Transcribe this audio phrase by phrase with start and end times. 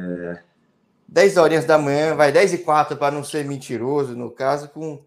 [0.00, 0.42] É...
[1.08, 5.04] 10 horinhas da manhã, vai 10 e 4 para não ser mentiroso, no caso, com.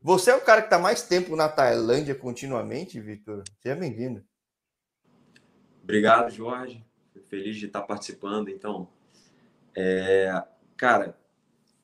[0.00, 3.42] Você é o cara que está mais tempo na Tailândia continuamente, Vitor?
[3.60, 4.24] Seja bem-vindo.
[5.82, 6.84] Obrigado, Jorge.
[7.28, 8.48] Feliz de estar participando.
[8.48, 8.88] Então,
[9.76, 10.42] é...
[10.76, 11.18] cara,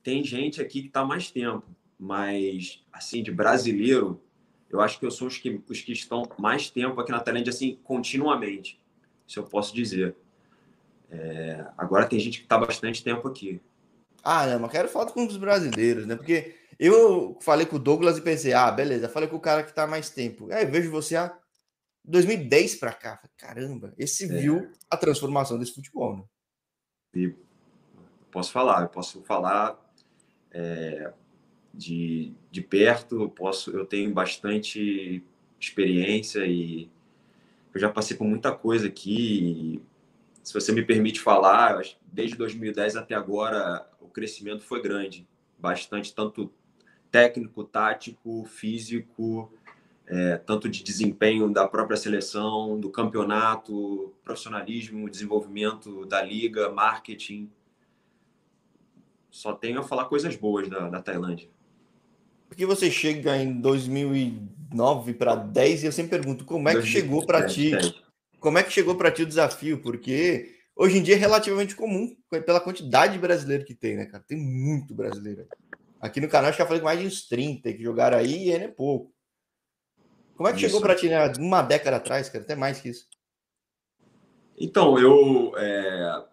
[0.03, 1.65] tem gente aqui que está mais tempo,
[1.99, 4.23] mas, assim, de brasileiro,
[4.71, 7.51] eu acho que eu sou os que, os que estão mais tempo aqui na Tailândia,
[7.51, 8.81] assim, continuamente.
[9.27, 10.17] Isso eu posso dizer.
[11.13, 13.61] É, agora tem gente que está bastante tempo aqui.
[14.25, 16.17] Ah, não, mas quero falar com os brasileiros, né?
[16.17, 19.71] Porque eu falei com o Douglas e pensei, ah, beleza, falei com o cara que
[19.71, 20.51] está mais tempo.
[20.51, 21.37] Aí vejo você há
[22.05, 23.21] 2010 para cá.
[23.37, 24.29] Caramba, esse é.
[24.29, 26.25] viu a transformação desse futebol, né?
[27.15, 27.35] E
[28.31, 29.79] posso falar, eu posso falar
[30.51, 31.13] é,
[31.75, 35.23] de, de perto, eu posso, eu tenho bastante
[35.61, 36.91] experiência e
[37.75, 39.83] eu já passei por muita coisa aqui
[40.43, 45.27] se você me permite falar, desde 2010 até agora o crescimento foi grande,
[45.59, 46.53] bastante, tanto
[47.11, 49.53] técnico, tático, físico,
[50.07, 57.49] é, tanto de desempenho da própria seleção, do campeonato, profissionalismo, desenvolvimento da liga, marketing.
[59.31, 61.49] Só tenho a falar coisas boas da, da Tailândia.
[62.49, 67.25] Porque você chega em 2009 para 10 e eu sempre pergunto como é que chegou
[67.25, 68.12] para ti 10
[68.43, 69.81] como é que chegou para ti o desafio?
[69.81, 72.15] Porque hoje em dia é relativamente comum,
[72.45, 74.25] pela quantidade de brasileiro que tem, né, cara?
[74.27, 75.47] Tem muito brasileiro.
[76.01, 78.49] Aqui no canal, acho que já falei com mais de uns 30 que jogaram aí
[78.49, 79.15] e é pouco.
[80.35, 80.67] Como é que isso.
[80.67, 81.33] chegou para ti, né?
[81.39, 82.43] Uma década atrás, cara?
[82.43, 83.07] Até mais que isso.
[84.59, 86.25] Então, eu, é,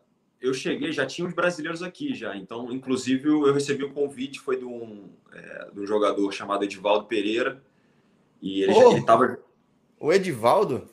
[0.41, 2.35] eu cheguei, já tinha os brasileiros aqui já.
[2.35, 6.63] Então, inclusive, eu recebi o um convite, foi de um, é, de um jogador chamado
[6.63, 7.61] Edivaldo Pereira.
[8.41, 9.37] E ele, oh, estava.
[9.99, 10.89] O Edivaldo?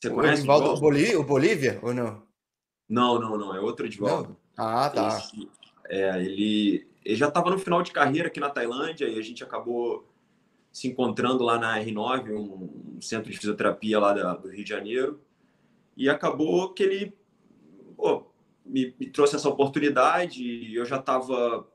[0.00, 2.22] Você o conhece Edivaldo, o, Bolí, o Bolívia ou não?
[2.88, 3.54] Não, não, não.
[3.54, 4.36] É outro Edivaldo.
[4.56, 4.64] Não?
[4.64, 5.18] Ah, tá.
[5.18, 5.48] Esse,
[5.88, 9.44] é, ele, ele já estava no final de carreira aqui na Tailândia e a gente
[9.44, 10.08] acabou
[10.72, 14.70] se encontrando lá na R9, um, um centro de fisioterapia lá da, do Rio de
[14.70, 15.20] Janeiro.
[15.96, 17.14] E acabou que ele
[17.96, 18.24] pô,
[18.64, 21.68] me, me, trouxe essa oportunidade e eu já estava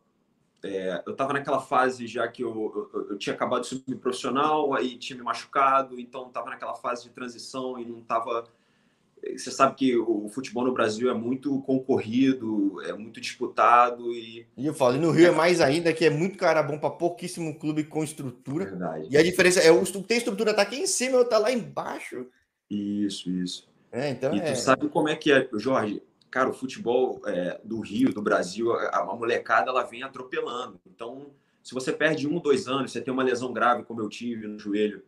[0.66, 4.74] é, eu estava naquela fase já que eu, eu, eu, tinha acabado de subir profissional,
[4.74, 8.46] aí tinha me machucado, então estava naquela fase de transição e não estava.
[9.36, 14.48] Você sabe que o futebol no Brasil é muito concorrido, é muito disputado e.
[14.58, 16.90] E eu falo, e no Rio é mais ainda, que é muito cara bom para
[16.90, 18.66] pouquíssimo clube com estrutura.
[18.66, 19.08] Verdade.
[19.10, 22.26] E a diferença é o tem estrutura tá aqui em cima, eu tá lá embaixo.
[22.70, 23.68] Isso, isso.
[23.92, 24.52] É, então e é...
[24.52, 26.02] tu sabe como é que é, Jorge?
[26.36, 30.78] Cara, o futebol é, do Rio, do Brasil, a, a molecada ela vem atropelando.
[30.86, 31.28] Então,
[31.64, 34.60] se você perde um, dois anos, você tem uma lesão grave, como eu tive no
[34.60, 35.02] joelho,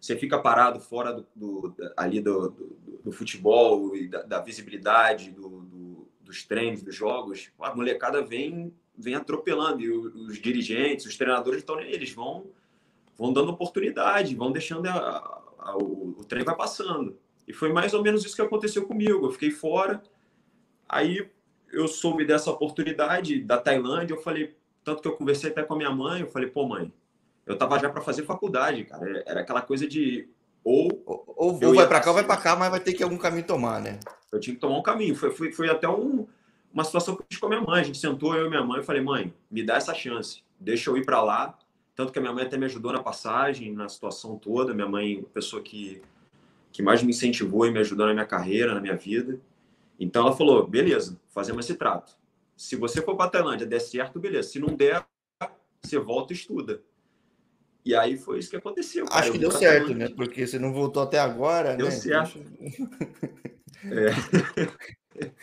[0.00, 5.36] você fica parado fora do, do ali do, do, do, futebol e da, da visibilidade
[6.22, 11.78] dos treinos, dos jogos, a molecada vem vem atropelando e os, dirigentes, os treinadores estão
[11.78, 12.46] eles vão
[13.18, 17.18] vão dando oportunidade, vão deixando a, a, o, o trem vai passando.
[17.46, 19.26] E foi mais ou menos isso que aconteceu comigo.
[19.26, 20.02] Eu fiquei fora,
[20.90, 21.30] Aí
[21.72, 25.76] eu soube dessa oportunidade da Tailândia, eu falei, tanto que eu conversei até com a
[25.76, 26.92] minha mãe, eu falei, pô, mãe,
[27.46, 29.22] eu tava já para fazer faculdade, cara.
[29.26, 30.28] Era aquela coisa de
[30.62, 33.16] ou ou, ou vai para cá ou vai para cá, mas vai ter que algum
[33.16, 34.00] caminho tomar, né?
[34.32, 35.14] Eu tinha que tomar um caminho.
[35.14, 36.26] Foi, foi, foi até um,
[36.72, 37.80] uma situação que eu fiz com a minha mãe.
[37.80, 40.90] A gente sentou, eu e minha mãe, e falei, mãe, me dá essa chance, deixa
[40.90, 41.58] eu ir para lá.
[41.94, 44.74] Tanto que a minha mãe até me ajudou na passagem, na situação toda.
[44.74, 46.02] Minha mãe, pessoa que,
[46.72, 49.40] que mais me incentivou e me ajudou na minha carreira, na minha vida.
[50.00, 52.18] Então ela falou: beleza, fazemos esse trato.
[52.56, 54.48] Se você for para a Tailândia, der certo, beleza.
[54.48, 55.06] Se não der,
[55.82, 56.82] você volta e estuda.
[57.84, 59.04] E aí foi isso que aconteceu.
[59.06, 59.20] Cara.
[59.20, 60.08] Acho que deu certo, Tailândia.
[60.08, 60.14] né?
[60.16, 61.92] Porque você não voltou até agora, deu né?
[61.92, 62.38] certo.
[63.84, 65.26] é.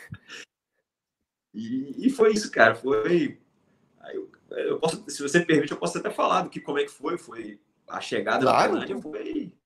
[1.54, 2.74] e, e, foi isso, cara.
[2.74, 3.38] Foi.
[4.10, 6.90] Eu, eu posso, se você permite, eu posso até falar do que como é que
[6.90, 7.16] foi.
[7.16, 8.72] Foi a chegada claro.
[8.74, 9.57] da Tailândia foi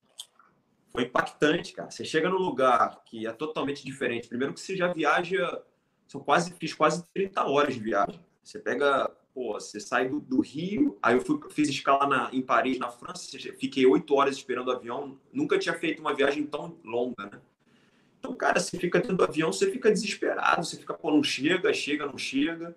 [0.92, 1.90] foi impactante, cara.
[1.90, 4.28] Você chega num lugar que é totalmente diferente.
[4.28, 5.62] Primeiro que você já viaja,
[6.06, 8.20] são quase, fiz quase 30 horas de viagem.
[8.42, 12.42] Você pega, pô, você sai do, do Rio, aí eu fui, fiz escala na, em
[12.42, 15.18] Paris, na França, fiquei oito horas esperando o avião.
[15.32, 17.40] Nunca tinha feito uma viagem tão longa, né?
[18.18, 21.72] Então, cara, você fica dentro do avião, você fica desesperado, você fica, pô, não chega,
[21.72, 22.76] chega, não chega.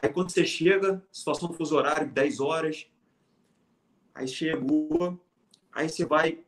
[0.00, 2.86] Aí quando você chega, situação do fuso horário, 10 horas,
[4.14, 5.20] aí chegou,
[5.72, 6.38] aí você vai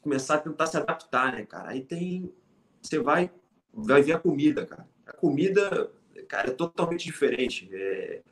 [0.00, 1.70] começar a tentar se adaptar, né, cara?
[1.70, 2.32] Aí tem.
[2.80, 3.30] Você vai,
[3.72, 4.88] vai ver a comida, cara.
[5.06, 5.90] A comida,
[6.28, 7.68] cara, é totalmente diferente.
[7.72, 8.22] É,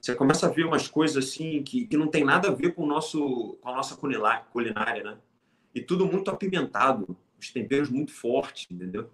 [0.00, 2.84] você começa a ver umas coisas assim que, que não tem nada a ver com,
[2.84, 5.18] o nosso, com a nossa culinária, né?
[5.74, 9.10] E tudo muito apimentado, os temperos muito fortes, entendeu?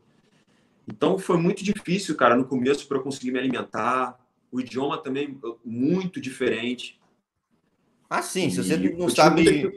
[0.88, 4.18] Então foi muito difícil, cara, no começo para eu conseguir me alimentar.
[4.50, 6.98] O idioma também muito diferente.
[8.08, 8.50] Ah, sim.
[8.50, 9.72] Se você não sabe.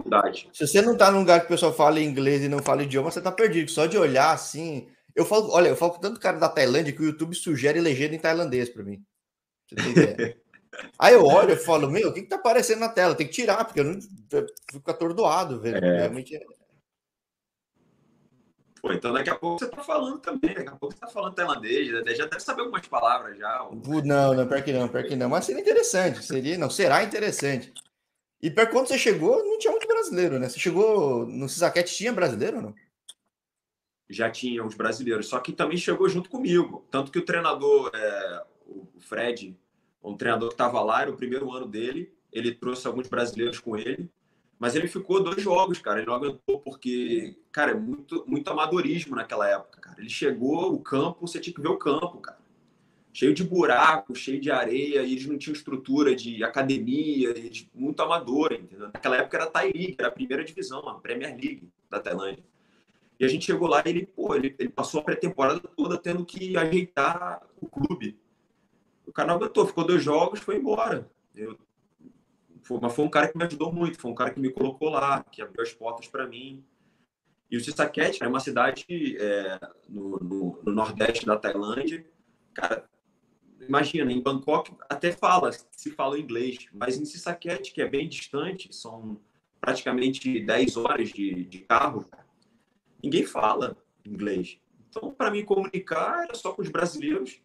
[0.53, 3.11] Se você não tá num lugar que o pessoal fala inglês e não fala idioma,
[3.11, 3.71] você tá perdido.
[3.71, 4.87] Só de olhar assim.
[5.15, 8.15] Eu falo, olha, eu falo com tanto cara da Tailândia que o YouTube sugere legenda
[8.15, 9.03] em tailandês para mim.
[10.97, 13.15] Aí eu olho e falo, meu, o que, que tá aparecendo na tela?
[13.15, 13.99] Tem que tirar, porque eu não
[14.31, 15.83] eu fico atordoado, velho.
[15.83, 15.97] É.
[16.01, 16.45] Realmente é.
[18.81, 21.35] Pô, então daqui a pouco você tá falando também, daqui a pouco você tá falando
[21.35, 22.15] tailandês, né?
[22.15, 23.67] já deve saber algumas palavras já.
[24.05, 25.27] Não, não, pior que não, pior que não.
[25.27, 27.73] Mas seria interessante, seria, não, será interessante.
[28.41, 30.47] E para quando você chegou, não tinha muito brasileiro, né?
[30.47, 32.75] Você chegou no Cisaquete, tinha brasileiro ou não?
[34.09, 36.85] Já tinha os brasileiros, só que também chegou junto comigo.
[36.89, 39.57] Tanto que o treinador, é, o Fred,
[40.01, 43.75] um treinador que estava lá, era o primeiro ano dele, ele trouxe alguns brasileiros com
[43.75, 44.09] ele,
[44.57, 45.99] mas ele ficou dois jogos, cara.
[45.99, 49.99] Ele não aguentou porque, cara, é muito, muito amadorismo naquela época, cara.
[49.99, 52.39] Ele chegou, o campo, você tinha que ver o campo, cara
[53.11, 57.33] cheio de buraco, cheio de areia, e eles não tinham estrutura de academia,
[57.73, 58.87] muito amadora, entendeu?
[58.93, 62.43] Naquela época era Thai League, era a primeira divisão, a Premier League da Tailândia.
[63.19, 66.25] E a gente chegou lá e ele, pô, ele, ele passou a pré-temporada toda tendo
[66.25, 68.17] que ajeitar o clube.
[69.05, 71.09] O cara não aguentou, ficou dois jogos, foi embora.
[71.35, 71.57] Eu,
[72.61, 74.89] foi, mas foi um cara que me ajudou muito, foi um cara que me colocou
[74.89, 76.63] lá, que abriu as portas para mim.
[77.49, 78.85] E o Sisaket é uma cidade
[79.17, 79.59] é,
[79.89, 82.05] no, no, no, nordeste da Tailândia.
[82.53, 82.87] Cara,
[83.69, 88.75] imagina, em Bangkok até fala, se fala inglês, mas em Sisaket, que é bem distante,
[88.75, 89.21] são
[89.61, 92.05] praticamente 10 horas de, de carro,
[93.01, 94.59] ninguém fala inglês.
[94.89, 97.39] Então, para me comunicar, era só com os brasileiros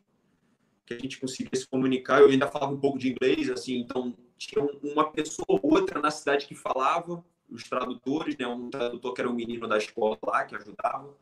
[0.87, 2.21] que a gente conseguia se comunicar.
[2.21, 6.11] Eu ainda falava um pouco de inglês, assim, então tinha uma pessoa ou outra na
[6.11, 8.47] cidade que falava, os tradutores, né?
[8.47, 11.15] Um tradutor que era um menino da escola lá que ajudava.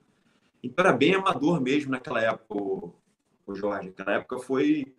[0.62, 2.92] Então era bem amador mesmo naquela época,
[3.50, 3.88] Jorge.
[3.88, 4.94] Naquela época foi,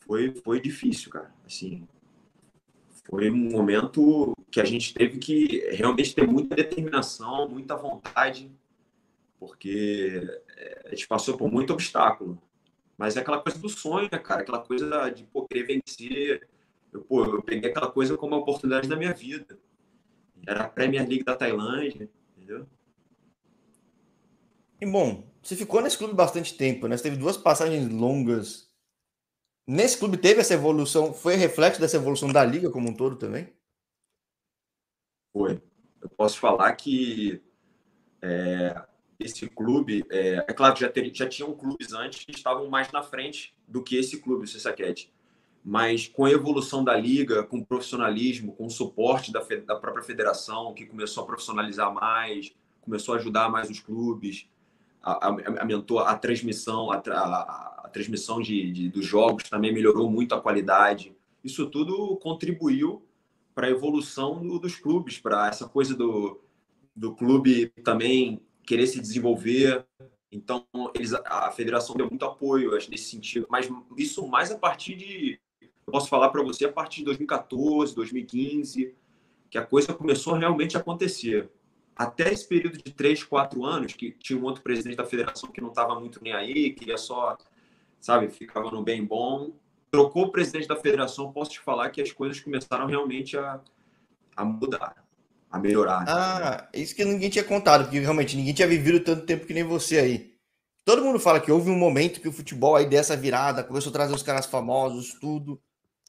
[0.00, 1.32] foi, foi difícil, cara.
[1.44, 1.86] Assim,
[3.08, 8.50] foi um momento que a gente teve que realmente ter muita determinação, muita vontade,
[9.38, 10.22] porque
[10.56, 12.40] é, a gente passou por muito obstáculo.
[12.96, 14.42] Mas é aquela coisa do sonho, né, cara?
[14.42, 16.48] Aquela coisa de pô, querer vencer.
[16.92, 19.58] Eu, pô, eu peguei aquela coisa como uma oportunidade da minha vida.
[20.46, 22.66] Era a Premier League da Tailândia, entendeu?
[24.80, 26.94] E bom, você ficou nesse clube bastante tempo, né?
[26.94, 28.70] Você teve duas passagens longas.
[29.66, 33.50] Nesse clube teve essa evolução, foi reflexo dessa evolução da liga como um todo também?
[35.32, 35.62] Foi.
[36.02, 37.42] Eu posso falar que
[38.20, 38.78] é,
[39.18, 42.92] esse clube, é, é, claro que já, ter, já tinham clubes antes que estavam mais
[42.92, 45.10] na frente do que esse clube, o Sessaquete.
[45.64, 50.04] Mas com a evolução da liga, com o profissionalismo, com o suporte da, da própria
[50.04, 54.46] federação, que começou a profissionalizar mais, começou a ajudar mais os clubes,
[55.02, 60.40] aumentou a, transmissão, a, a, a transmissão de, de, dos jogos também melhorou muito a
[60.40, 61.16] qualidade.
[61.42, 63.02] Isso tudo contribuiu
[63.54, 66.40] para a evolução do, dos clubes, para essa coisa do,
[66.94, 69.84] do clube também querer se desenvolver.
[70.30, 74.94] Então, eles, a federação deu muito apoio acho, nesse sentido, mas isso mais a partir
[74.94, 78.94] de, eu posso falar para você, a partir de 2014, 2015,
[79.50, 81.50] que a coisa começou realmente a acontecer
[81.98, 85.60] até esse período de três, quatro anos, que tinha um outro presidente da federação que
[85.60, 87.36] não estava muito nem aí, queria só,
[88.00, 89.50] sabe, ficava no bem bom.
[89.90, 93.60] Trocou o presidente da federação, posso te falar que as coisas começaram realmente a,
[94.36, 95.04] a mudar,
[95.50, 96.04] a melhorar.
[96.06, 99.64] Ah, isso que ninguém tinha contado, porque realmente ninguém tinha vivido tanto tempo que nem
[99.64, 100.34] você aí.
[100.84, 103.92] Todo mundo fala que houve um momento que o futebol aí dessa virada, começou a
[103.92, 105.60] trazer os caras famosos, tudo.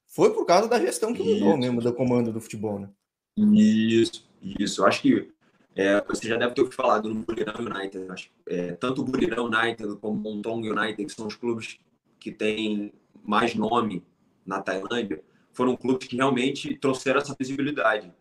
[0.06, 2.90] Foi por causa da gestão que mudou mesmo, do comando do futebol, né?
[3.36, 4.82] Isso, isso.
[4.82, 5.32] Eu acho que
[5.80, 8.12] é, você já deve ter ouvido falar do Buriram United.
[8.12, 11.80] Acho, é, tanto o Buriram United como o Montong United, que são os clubes
[12.20, 12.92] que têm
[13.24, 14.06] mais nome
[14.46, 18.14] na Tailândia, foram clubes que realmente trouxeram essa visibilidade.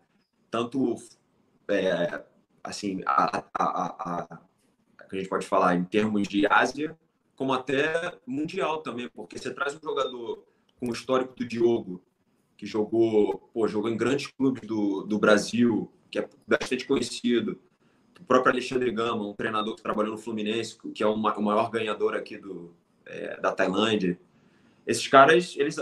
[0.49, 0.95] Tanto,
[1.67, 2.23] é,
[2.63, 4.37] assim, a, a, a, a,
[5.09, 6.97] que a gente pode falar em termos de Ásia,
[7.35, 10.45] como até mundial também, porque você traz um jogador
[10.79, 12.01] com o histórico do Diogo,
[12.55, 17.59] que jogou, pô, jogou em grandes clubes do, do Brasil, que é bastante conhecido.
[18.19, 22.15] O próprio Alexandre Gama, um treinador que trabalhou no Fluminense, que é o maior ganhador
[22.15, 22.73] aqui do,
[23.05, 24.19] é, da Tailândia.
[24.85, 25.77] Esses caras, eles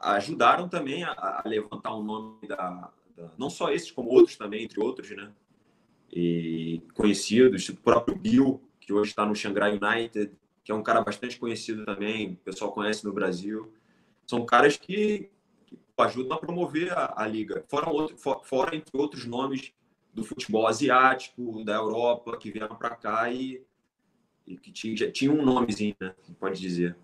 [0.00, 4.36] ajudaram também a, a levantar o um nome da, da, Não só esses, como outros
[4.36, 5.30] também, entre outros, né?
[6.12, 10.32] E conhecidos, o próprio Bill, que hoje está no Shanghai United,
[10.64, 13.72] que é um cara bastante conhecido também, o pessoal conhece no Brasil.
[14.26, 15.30] São caras que,
[16.04, 17.64] ajudam a promover a, a liga.
[17.68, 19.72] Fora, outro, for, fora, entre outros nomes
[20.12, 23.62] do futebol asiático, da Europa, que vieram para cá e,
[24.46, 26.14] e que tinha, tinha um nomezinho, né?
[26.40, 26.96] Pode dizer.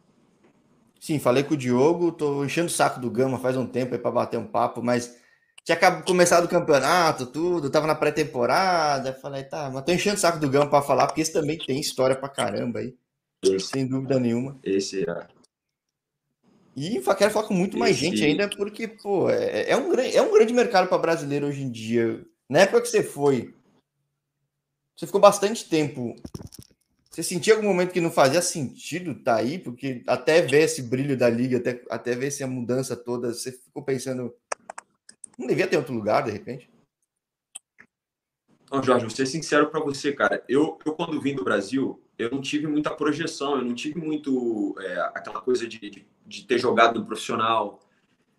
[0.98, 4.00] Sim, falei com o Diogo, tô enchendo o saco do Gama faz um tempo aí
[4.00, 5.20] para bater um papo, mas
[5.64, 10.38] tinha começado o campeonato, tudo, tava na pré-temporada, falei, tá, mas tô enchendo o saco
[10.38, 12.94] do Gama para falar, porque esse também tem história pra caramba aí.
[13.42, 14.58] Esse, sem dúvida nenhuma.
[14.62, 15.26] Esse é.
[16.74, 18.04] E quero falar com muito mais esse...
[18.04, 21.70] gente ainda, porque, pô, é, é, um, é um grande mercado para brasileiro hoje em
[21.70, 22.24] dia.
[22.48, 23.54] Na época que você foi,
[24.96, 26.16] você ficou bastante tempo.
[27.10, 29.58] Você sentia algum momento que não fazia sentido estar tá aí?
[29.58, 33.82] Porque até ver esse brilho da liga, até, até ver essa mudança toda, você ficou
[33.82, 34.34] pensando,
[35.38, 36.70] não devia ter outro lugar, de repente?
[38.70, 40.42] Não, Jorge, vou ser sincero para você, cara.
[40.48, 44.74] Eu, eu, quando vim do Brasil, eu não tive muita projeção, eu não tive muito
[44.78, 47.80] é, aquela coisa de, de, de, ter jogado no profissional.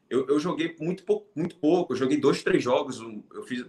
[0.10, 1.94] Eu, eu, joguei muito pouco, muito pouco.
[1.94, 3.00] Eu joguei dois, três jogos.
[3.34, 3.66] Eu fiz,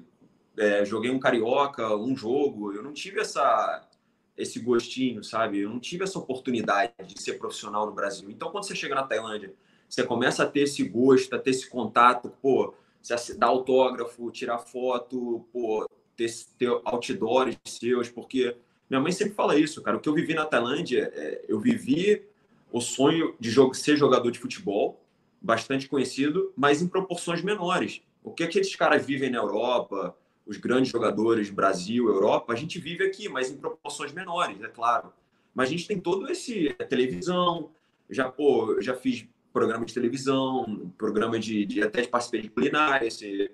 [0.57, 2.73] é, joguei um carioca, um jogo.
[2.73, 3.89] Eu não tive essa
[4.37, 5.61] esse gostinho, sabe?
[5.61, 8.29] Eu não tive essa oportunidade de ser profissional no Brasil.
[8.31, 9.55] Então, quando você chega na Tailândia,
[9.89, 14.59] você começa a ter esse gosto, a ter esse contato, pô, você dar autógrafo, tirar
[14.59, 16.29] foto, pô, ter,
[16.59, 18.57] ter outdoors seus, porque
[18.89, 19.97] minha mãe sempre fala isso, cara.
[19.97, 22.23] O que eu vivi na Tailândia, é, eu vivi
[22.71, 25.01] o sonho de jogo, ser jogador de futebol,
[25.41, 28.03] bastante conhecido, mas em proporções menores.
[28.23, 33.05] O que aqueles caras vivem na Europa, os grandes jogadores, Brasil, Europa, a gente vive
[33.05, 35.13] aqui, mas em proporções menores, é claro.
[35.55, 37.71] Mas a gente tem todo esse é, televisão,
[38.11, 43.11] já pô, já fiz programa de televisão, programa de, de até de participei de culinária,
[43.11, 43.53] você,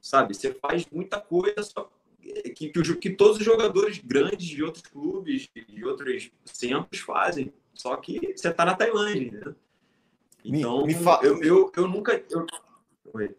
[0.00, 0.34] sabe?
[0.34, 1.90] Você faz muita coisa só
[2.54, 7.52] que, que, que, todos os jogadores grandes de outros clubes, de outros centros fazem.
[7.74, 9.54] Só que você está na Tailândia, né?
[10.44, 11.20] Então, me, me fa...
[11.22, 12.22] eu, eu, eu nunca.
[12.30, 12.46] Eu...
[13.12, 13.34] Oi.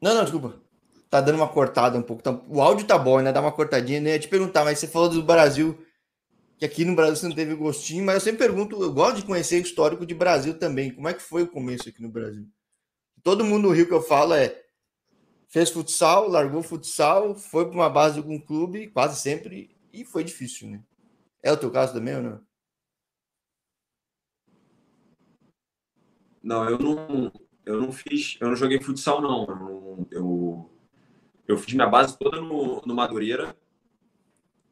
[0.00, 0.60] Não, não, desculpa.
[1.08, 2.22] Tá dando uma cortada um pouco.
[2.22, 2.40] Tá...
[2.48, 3.32] O áudio tá bom, né?
[3.32, 4.00] Dá uma cortadinha.
[4.00, 4.10] Né?
[4.10, 5.78] Eu ia te perguntar, mas você falou do Brasil
[6.60, 9.24] que aqui no Brasil você não teve gostinho, mas eu sempre pergunto, eu gosto de
[9.24, 10.90] conhecer o histórico de Brasil também.
[10.90, 12.46] Como é que foi o começo aqui no Brasil?
[13.22, 14.54] Todo mundo no Rio que eu falo é
[15.50, 20.24] fez futsal, largou futsal, foi para uma base de algum clube, quase sempre, e foi
[20.24, 20.82] difícil, né?
[21.42, 22.40] É o teu caso também ou não?
[26.42, 27.32] Não, eu não,
[27.66, 29.46] eu não fiz, eu não joguei futsal não.
[29.46, 30.70] Eu, eu,
[31.48, 33.54] eu fiz minha base toda no, no Madureira,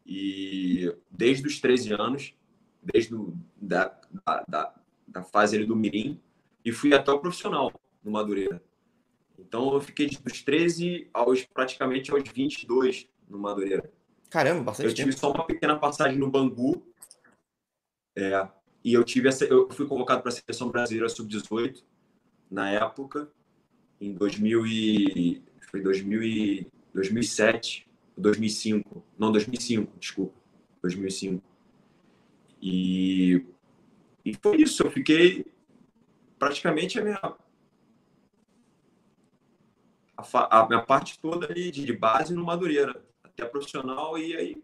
[0.06, 2.34] e desde os 13 anos,
[2.82, 4.00] desde do, da,
[4.48, 4.74] da,
[5.06, 6.18] da, fase ali do Mirim,
[6.64, 7.70] e fui até o profissional
[8.02, 8.62] no Madureira.
[9.38, 13.90] Então eu fiquei dos 13 aos praticamente aos 22 no Madureira.
[14.28, 16.82] Caramba, bastante Eu tive só uma pequena passagem no Bangu.
[18.16, 18.48] É,
[18.84, 21.82] e eu tive essa, eu fui convocado para a seleção brasileira sub-18
[22.50, 23.30] na época
[24.00, 29.04] em 2000 e, foi 2000 e, 2007 2005.
[29.18, 30.34] Não, 2005, desculpa.
[30.82, 31.42] 2005.
[32.60, 33.44] E,
[34.24, 34.82] e foi isso.
[34.82, 35.46] Eu fiquei
[36.38, 37.36] praticamente a minha
[40.18, 44.62] a, minha parte toda ali de, base no Madureira, até profissional, e aí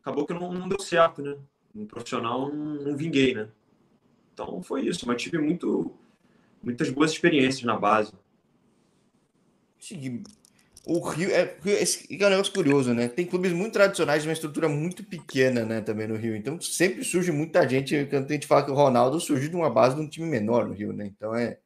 [0.00, 1.36] acabou que não, não deu certo, né?
[1.74, 3.48] No profissional não, não, vinguei, né?
[4.32, 5.92] Então foi isso, mas tive muito,
[6.62, 8.12] muitas boas experiências na base.
[10.86, 13.08] O Rio é, esse é um negócio curioso, né?
[13.08, 15.80] Tem clubes muito tradicionais uma estrutura muito pequena, né?
[15.80, 16.34] Também no Rio.
[16.34, 18.06] Então sempre surge muita gente.
[18.06, 20.66] Quando a gente fala que o Ronaldo surgiu de uma base de um time menor
[20.66, 21.06] no Rio, né?
[21.06, 21.58] Então é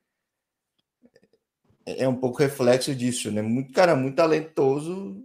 [1.98, 3.42] é um pouco reflexo disso, né?
[3.42, 5.24] Muito cara, muito talentoso.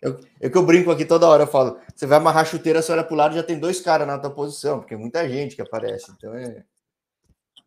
[0.00, 2.90] Eu, é que eu brinco aqui toda hora, eu falo, você vai amarrar chuteira, você
[2.90, 5.62] olha pro lado já tem dois caras na tua posição, porque é muita gente que
[5.62, 6.10] aparece.
[6.16, 6.64] Então é.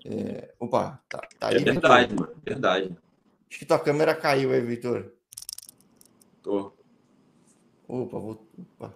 [0.05, 1.57] é opa, tá, tá aí.
[1.57, 2.97] É verdade, mano, verdade.
[3.50, 5.12] Acho que tua câmera caiu aí, Vitor.
[6.41, 6.73] Tô.
[7.88, 8.93] Opa, opa.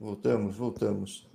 [0.00, 1.26] Voltamos, voltamos.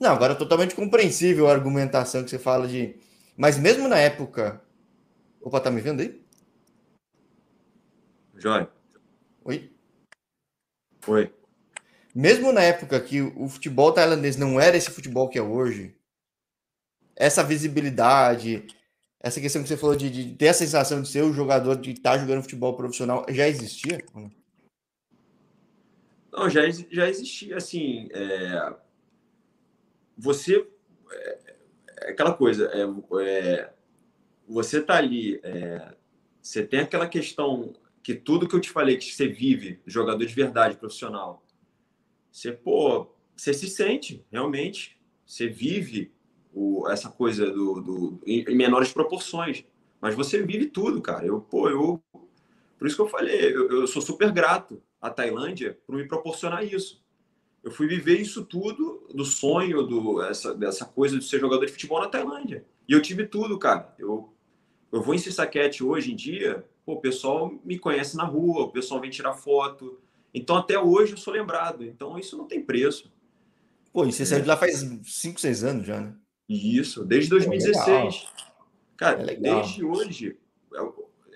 [0.00, 2.96] Não, agora é totalmente compreensível a argumentação que você fala de.
[3.36, 4.62] Mas mesmo na época.
[5.40, 6.22] Opa, tá me vendo aí?
[8.36, 8.70] Jóia.
[9.44, 9.72] Oi?
[11.06, 11.34] Oi.
[12.14, 15.96] Mesmo na época que o futebol tailandês não era esse futebol que é hoje,
[17.16, 18.66] essa visibilidade,
[19.20, 21.92] essa questão que você falou de, de ter a sensação de ser o jogador, de
[21.92, 23.98] estar tá jogando futebol profissional, já existia?
[26.32, 28.74] Não, já, já existia, assim, é...
[30.16, 30.66] você,
[31.12, 31.38] é,
[32.00, 32.82] é aquela coisa, é,
[33.22, 33.72] é,
[34.52, 35.94] você tá ali, é,
[36.42, 40.34] você tem aquela questão que tudo que eu te falei, que você vive, jogador de
[40.34, 41.44] verdade, profissional,
[42.32, 46.12] você, pô, você se sente, realmente, você vive
[46.52, 49.64] o, essa coisa do, do em, em, menores proporções.
[50.00, 51.26] Mas você vive tudo, cara.
[51.26, 52.02] Eu, pô, eu.
[52.78, 56.64] Por isso que eu falei, eu, eu sou super grato à Tailândia por me proporcionar
[56.64, 57.04] isso.
[57.62, 61.72] eu fui viver isso tudo do sonho, do, essa, dessa coisa de ser jogador de
[61.72, 62.64] futebol na Tailândia.
[62.88, 63.94] E eu tive tudo, cara.
[63.98, 64.32] Eu,
[64.92, 68.70] eu vou em Sissaquete hoje em dia, pô, o pessoal me conhece na rua, o
[68.70, 70.00] pessoal vem tirar foto.
[70.32, 71.84] Então, até hoje eu sou lembrado.
[71.84, 73.12] Então, isso não tem preço.
[73.92, 74.26] Pô, e você é.
[74.26, 76.14] saiu de lá faz 5, 6 anos já, né?
[76.48, 78.20] Isso, desde 2016.
[78.20, 78.28] Pô,
[78.96, 80.36] cara, é desde hoje,
[80.74, 80.78] é,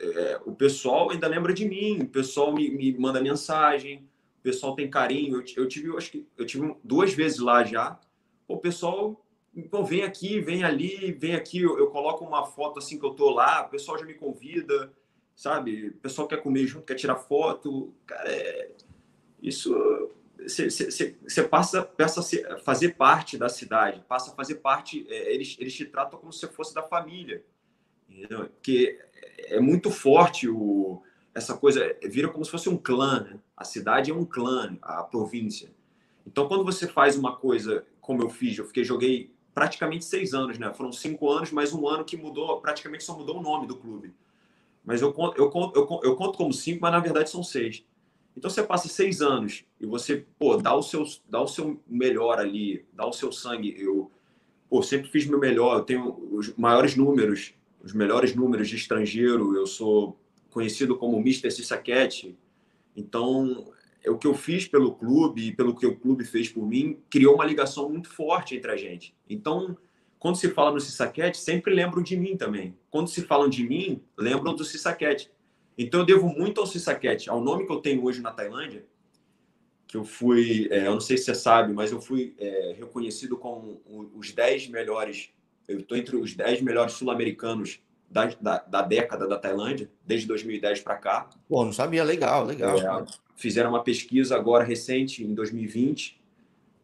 [0.07, 4.09] é, o pessoal ainda lembra de mim, o pessoal me, me manda mensagem,
[4.45, 5.39] pessoal tem carinho.
[5.39, 7.99] Eu, eu tive, acho que eu tive duas vezes lá já.
[8.47, 9.24] o pessoal
[9.63, 11.61] pô, vem aqui, vem ali, vem aqui.
[11.61, 14.93] Eu, eu, coloco uma foto assim que eu tô lá, o pessoal já me convida,
[15.35, 15.89] sabe?
[15.89, 17.95] O pessoal quer comer junto, quer tirar foto.
[18.07, 18.71] Cara, é,
[19.43, 19.73] isso
[20.47, 22.21] você passa, passa
[22.53, 25.07] a fazer parte da cidade, passa a fazer parte.
[25.09, 27.45] É, eles, eles te tratam como se fosse da família,
[28.09, 28.47] entendeu?
[28.47, 28.99] Porque
[29.39, 31.03] é muito forte o
[31.35, 33.25] essa coisa vira como se fosse um clã.
[33.25, 33.39] Né?
[33.57, 35.69] A cidade é um clã, a província.
[36.25, 40.59] Então, quando você faz uma coisa como eu fiz, eu fiquei joguei praticamente seis anos,
[40.59, 40.73] né?
[40.75, 44.13] Foram cinco anos, mais um ano que mudou, praticamente só mudou o nome do clube.
[44.85, 47.43] Mas eu conto, eu conto, eu conto, eu conto como cinco, mas na verdade são
[47.43, 47.85] seis.
[48.37, 52.39] Então você passa seis anos e você, pô, dá o seu, dá o seu melhor
[52.39, 53.75] ali, dá o seu sangue.
[53.79, 54.11] Eu,
[54.69, 55.79] pô, sempre fiz meu melhor.
[55.79, 59.57] Eu tenho os maiores números, os melhores números de estrangeiro.
[59.57, 60.19] Eu sou
[60.51, 61.51] conhecido como Mr.
[61.51, 62.37] Sissaquete.
[62.97, 63.73] Então,
[64.07, 67.35] o que eu fiz pelo clube e pelo que o clube fez por mim criou
[67.35, 69.15] uma ligação muito forte entre a gente.
[69.29, 69.77] Então,
[70.19, 72.77] quando se fala no Sissaquete, sempre lembram de mim também.
[72.91, 75.31] Quando se falam de mim, lembram do Sissaquete.
[75.77, 78.87] Então, eu devo muito ao Sissaquete, ao nome que eu tenho hoje na Tailândia,
[79.87, 83.37] que eu fui, é, eu não sei se você sabe, mas eu fui é, reconhecido
[83.37, 83.83] como
[84.15, 85.31] os 10 melhores,
[85.69, 87.81] eu estou entre os 10 melhores sul-americanos
[88.11, 91.29] da, da, da, década da Tailândia, desde 2010 para cá.
[91.49, 92.79] Pô, não sabia, legal, legal.
[92.79, 96.21] É, fizeram uma pesquisa agora recente, em 2020,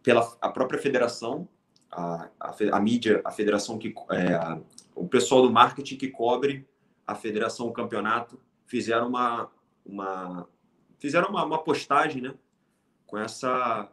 [0.03, 1.49] pela a própria federação,
[1.91, 3.95] a, a, a mídia, a federação que.
[4.11, 4.59] É, a,
[4.95, 6.67] o pessoal do marketing que cobre
[7.07, 9.51] a federação, o campeonato, fizeram uma,
[9.85, 10.47] uma,
[10.99, 12.35] fizeram uma, uma postagem né,
[13.07, 13.91] com, essa,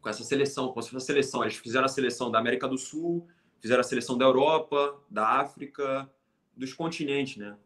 [0.00, 1.42] com essa seleção, como se fosse a seleção.
[1.42, 3.28] Eles fizeram a seleção da América do Sul,
[3.60, 6.10] fizeram a seleção da Europa, da África,
[6.56, 7.56] dos continentes, né?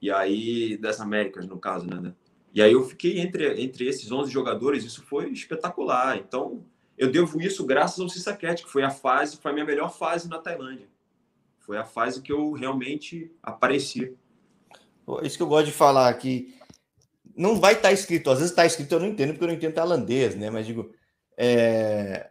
[0.00, 2.14] E aí, das Américas, no caso, né?
[2.52, 6.16] E aí eu fiquei entre, entre esses 11 jogadores, isso foi espetacular.
[6.16, 6.64] Então,
[6.96, 10.28] eu devo isso graças ao Sissaquete, que foi a fase, foi a minha melhor fase
[10.28, 10.86] na Tailândia.
[11.58, 14.14] Foi a fase que eu realmente apareci.
[15.22, 16.54] Isso que eu gosto de falar aqui.
[17.36, 19.74] Não vai estar escrito, às vezes está escrito, eu não entendo, porque eu não entendo
[19.74, 20.50] tailandês, né?
[20.50, 20.92] Mas digo,
[21.36, 22.30] é,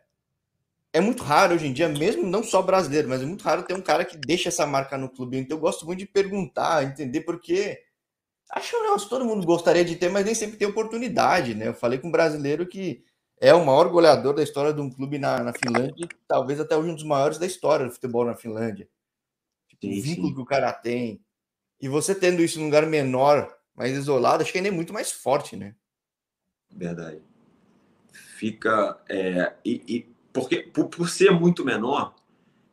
[0.93, 3.73] é muito raro hoje em dia, mesmo não só brasileiro, mas é muito raro ter
[3.73, 5.37] um cara que deixa essa marca no clube.
[5.37, 7.81] Então eu gosto muito de perguntar, entender porque
[8.51, 11.67] acho que todo mundo gostaria de ter, mas nem sempre tem oportunidade, né?
[11.67, 13.03] Eu falei com um brasileiro que
[13.41, 16.77] é o maior goleador da história de um clube na, na Finlândia, e talvez até
[16.77, 18.87] hoje um dos maiores da história do futebol na Finlândia.
[19.67, 21.19] Tipo, o vínculo que o cara tem.
[21.81, 25.11] E você tendo isso num lugar menor, mais isolado, acho que ainda é muito mais
[25.11, 25.75] forte, né?
[26.71, 27.19] Verdade.
[28.37, 29.01] Fica.
[29.09, 32.15] É, e, e porque por, por ser muito menor,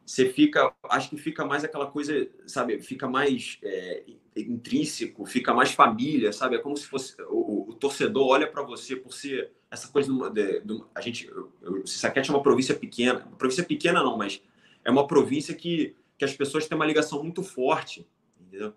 [0.05, 4.03] você fica, acho que fica mais aquela coisa, sabe, fica mais é,
[4.37, 6.57] intrínseco, fica mais família, sabe?
[6.57, 10.61] É como se fosse o, o torcedor olha para você por ser essa coisa de,
[10.61, 11.31] de, a gente,
[11.63, 14.43] o Sissaquete é uma província pequena, uma província pequena não, mas
[14.85, 18.05] é uma província que, que as pessoas têm uma ligação muito forte,
[18.41, 18.73] entendeu?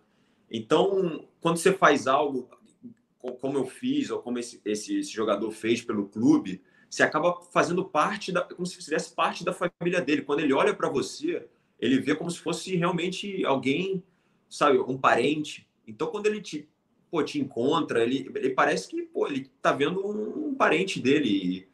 [0.52, 2.48] Então, quando você faz algo
[3.40, 6.62] como eu fiz ou como esse, esse, esse jogador fez pelo clube,
[6.94, 10.22] você acaba fazendo parte da, como se fizesse parte da família dele.
[10.22, 11.44] Quando ele olha para você,
[11.80, 14.04] ele vê como se fosse realmente alguém,
[14.48, 15.68] sabe, um parente.
[15.88, 16.70] Então, quando ele te,
[17.10, 21.68] pô, te encontra, ele, ele parece que, pô, ele tá vendo um, um parente dele.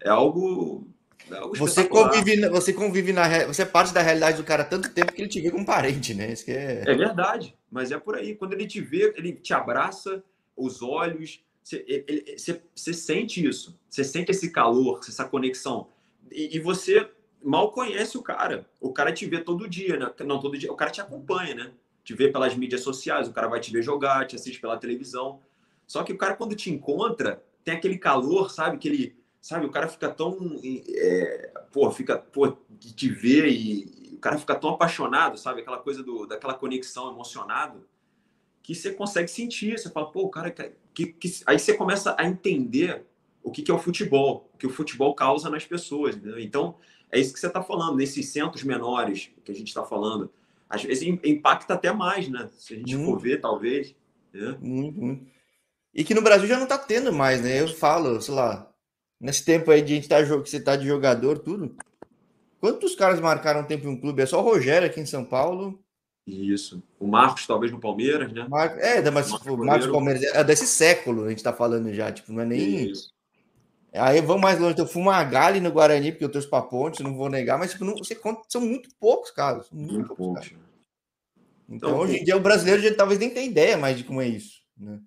[0.00, 0.86] É algo
[1.30, 4.88] é você convive, você convive na você é parte da realidade do cara há tanto
[4.88, 6.32] tempo que ele te vê como parente, né?
[6.32, 6.82] Isso é...
[6.86, 8.34] é verdade, mas é por aí.
[8.34, 10.24] Quando ele te vê, ele te abraça,
[10.56, 15.88] os olhos, você, sente isso, você sente esse calor, essa conexão.
[16.30, 17.08] E, e, você
[17.42, 18.68] mal conhece o cara.
[18.80, 20.10] O cara te vê todo dia, né?
[20.24, 21.72] Não todo dia, o cara te acompanha, né?
[22.04, 25.40] Te vê pelas mídias sociais, o cara vai te ver jogar, te assiste pela televisão.
[25.86, 28.78] Só que o cara, quando te encontra, tem aquele calor, sabe?
[28.78, 29.66] Que ele, sabe?
[29.66, 30.60] O cara fica tão.
[30.88, 35.60] É, pô, fica, pô, te ver e o cara fica tão apaixonado, sabe?
[35.60, 37.86] Aquela coisa do, daquela conexão emocionado
[38.62, 39.78] que você consegue sentir.
[39.78, 40.50] Você fala, pô, cara.
[40.94, 41.42] Que, que...
[41.46, 43.04] Aí você começa a entender
[43.42, 46.18] o que, que é o futebol, o que o futebol causa nas pessoas.
[46.38, 46.76] Então,
[47.10, 50.30] é isso que você está falando, nesses centros menores que a gente está falando.
[50.68, 52.48] Às vezes impacta até mais, né?
[52.56, 53.94] Se a gente for ver, talvez.
[54.32, 54.56] Né?
[55.92, 57.60] E que no Brasil já não está tendo mais, né?
[57.60, 58.72] Eu falo, sei lá,
[59.22, 61.76] Nesse tempo aí de a gente tá, que você tá de jogador, tudo.
[62.58, 64.20] Quantos caras marcaram tempo em um clube?
[64.20, 65.80] É só o Rogério aqui em São Paulo.
[66.26, 66.82] Isso.
[67.00, 68.46] O Marcos, talvez, no Palmeiras, né?
[68.48, 68.78] Mar...
[68.78, 72.12] É, mas Marcos, o Marcos Palmeiras é desse século, a gente tá falando já.
[72.12, 72.90] Tipo, não é nem.
[72.90, 73.12] Isso.
[73.92, 74.72] Aí vamos mais longe.
[74.72, 77.96] Então, Fumagalli no Guarani, porque eu trouxe para Ponte, não vou negar, mas tipo, não,
[77.96, 79.68] você conta, são muito poucos caras.
[79.70, 80.48] Muito, muito poucos.
[80.48, 80.64] Pouco.
[81.68, 84.20] Então, então, hoje em dia, o brasileiro já talvez nem tenha ideia mais de como
[84.20, 84.60] é isso.
[84.76, 84.98] Né?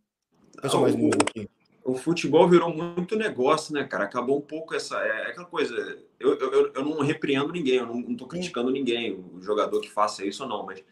[0.57, 1.49] O pessoal mais novo aqui
[1.85, 4.05] o futebol virou muito negócio, né, cara?
[4.05, 4.99] Acabou um pouco essa.
[5.05, 5.75] É, é aquela coisa.
[6.19, 9.91] Eu, eu, eu não repreendo ninguém, eu não, não tô criticando ninguém, o jogador que
[9.91, 10.83] faça isso ou não, mas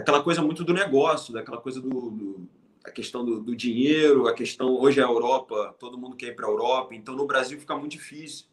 [0.00, 2.10] aquela coisa muito do negócio, daquela coisa do.
[2.10, 2.48] do
[2.82, 4.74] a questão do, do, dinheiro, a questão.
[4.74, 7.76] Hoje é a Europa, todo mundo quer ir para a Europa, então no Brasil fica
[7.76, 8.46] muito difícil.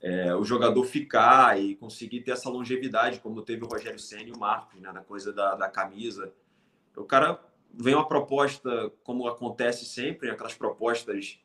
[0.00, 4.32] É, o jogador ficar e conseguir ter essa longevidade, como teve o Rogério Senna e
[4.32, 6.32] o Marcos, né, da coisa da, da camisa.
[6.96, 7.40] O cara
[7.74, 11.40] vem uma proposta, como acontece sempre, aquelas propostas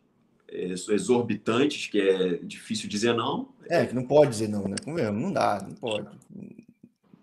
[0.47, 3.49] é, exorbitantes, que é difícil dizer não.
[3.67, 4.75] É, que não pode dizer não, né?
[5.11, 6.07] Não dá, não pode.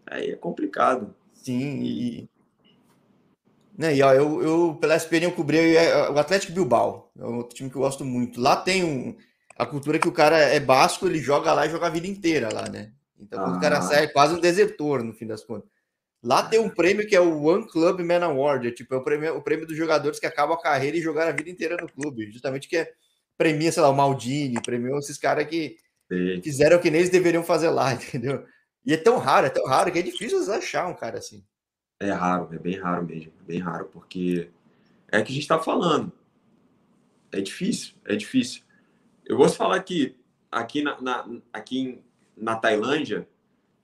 [0.07, 1.15] Aí é complicado.
[1.43, 2.31] Sim, e.
[3.77, 5.59] Né, e ó, eu, eu, pela SPN, eu cobri
[6.13, 8.41] o Atlético Bilbao, é outro time que eu gosto muito.
[8.41, 9.17] Lá tem um,
[9.57, 12.53] a cultura que o cara é basco, ele joga lá e joga a vida inteira
[12.53, 12.93] lá, né?
[13.19, 13.59] Então, quando ah.
[13.59, 13.83] o cara ah.
[13.83, 15.71] sai, é quase um desertor, no fim das contas.
[16.23, 19.03] Lá tem um prêmio que é o One Club Man Award, é tipo, é o
[19.03, 21.89] prêmio, o prêmio dos jogadores que acabam a carreira e jogaram a vida inteira no
[21.89, 22.31] clube.
[22.31, 22.93] Justamente que é
[23.37, 25.77] premia, sei lá, o Maldini, premiou esses caras que
[26.11, 26.41] Sim.
[26.43, 28.45] fizeram o que nem eles deveriam fazer lá, entendeu?
[28.85, 31.45] E é tão raro, é tão raro que é difícil achar um cara assim.
[32.01, 34.51] É raro, é bem raro mesmo, é bem raro, porque
[35.09, 36.12] é que a gente está falando.
[37.31, 38.62] É difícil, é difícil.
[39.25, 40.16] Eu vou falar que
[40.51, 42.03] aqui na, na, aqui
[42.37, 43.29] na Tailândia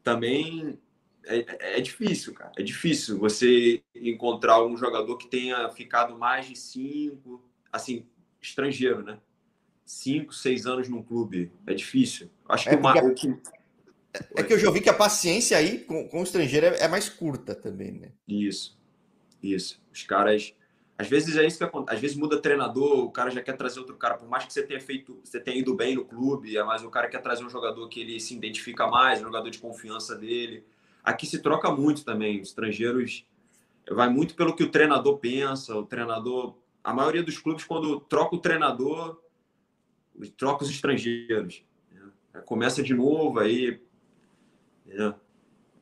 [0.03, 0.79] também
[1.25, 2.53] é, é, difícil, cara.
[2.57, 8.07] É difícil você encontrar um jogador que tenha ficado mais de cinco, assim,
[8.41, 9.19] estrangeiro, né?
[9.85, 11.53] Cinco, seis anos num clube.
[11.67, 12.31] É difícil.
[12.49, 12.95] Acho é que, uma...
[14.35, 16.89] É que eu já ouvi que a paciência aí com, com o estrangeiro é, é
[16.89, 18.13] mais curta também, né?
[18.27, 18.79] Isso.
[19.43, 19.81] Isso.
[19.93, 20.55] Os caras.
[20.97, 21.95] Às vezes é isso que acontece.
[21.95, 24.63] Às vezes muda treinador, o cara já quer trazer outro cara, por mais que você
[24.65, 27.89] tenha feito, você tenha ido bem no clube, mas o cara quer trazer um jogador
[27.89, 30.65] que ele se identifica mais, um jogador de confiança dele.
[31.05, 32.41] Aqui se troca muito também.
[32.41, 33.25] Os estrangeiros
[33.89, 35.77] vai muito pelo que o treinador pensa.
[35.77, 39.21] O treinador, a maioria dos clubes, quando troca o treinador,
[40.37, 41.63] troca os estrangeiros.
[41.93, 42.41] Né?
[42.45, 43.81] Começa de novo, aí.
[44.89, 45.15] Né?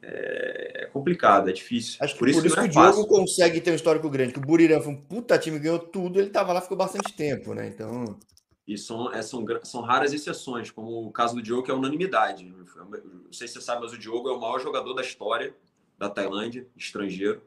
[0.03, 1.99] É complicado, é difícil.
[2.01, 3.07] Acho que por isso, por isso que, é o Diogo fácil.
[3.07, 4.33] consegue ter um histórico grande.
[4.33, 7.55] Que o Burirã foi um puta time, ganhou tudo, ele tava lá, ficou bastante tempo,
[7.55, 7.67] né?
[7.67, 8.19] Então.
[8.67, 12.45] E são, é, são, são raras exceções, como o caso do Diogo, que é unanimidade.
[12.45, 15.55] Não sei se você sabe, mas o Diogo é o maior jogador da história
[15.99, 17.43] da Tailândia, estrangeiro.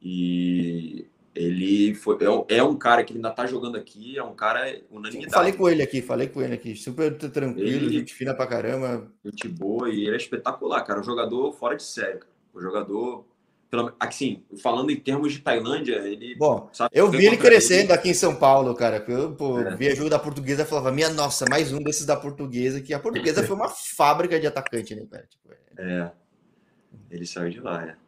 [0.00, 1.06] E
[1.38, 5.32] ele foi, é, é um cara que ainda está jogando aqui, é um cara unanimidade.
[5.32, 9.08] Falei com ele aqui, falei com ele aqui, super tranquilo, ele, gente fina pra caramba.
[9.24, 10.98] Gente boa, e ele é espetacular, cara.
[10.98, 12.32] Um jogador fora de série, cara.
[12.52, 13.24] Um jogador
[14.00, 16.34] assim, falando em termos de Tailândia, ele.
[16.34, 17.92] Bom, eu vi ele crescendo ele.
[17.92, 19.04] aqui em São Paulo, cara.
[19.06, 19.76] Eu pô, é.
[19.76, 22.92] vi a jogo da portuguesa e falava, minha nossa, mais um desses da portuguesa, que
[22.92, 25.24] a portuguesa foi uma fábrica de atacante, né, cara?
[25.24, 25.92] Tipo, é...
[26.00, 26.12] é.
[27.12, 28.07] Ele saiu de lá, é.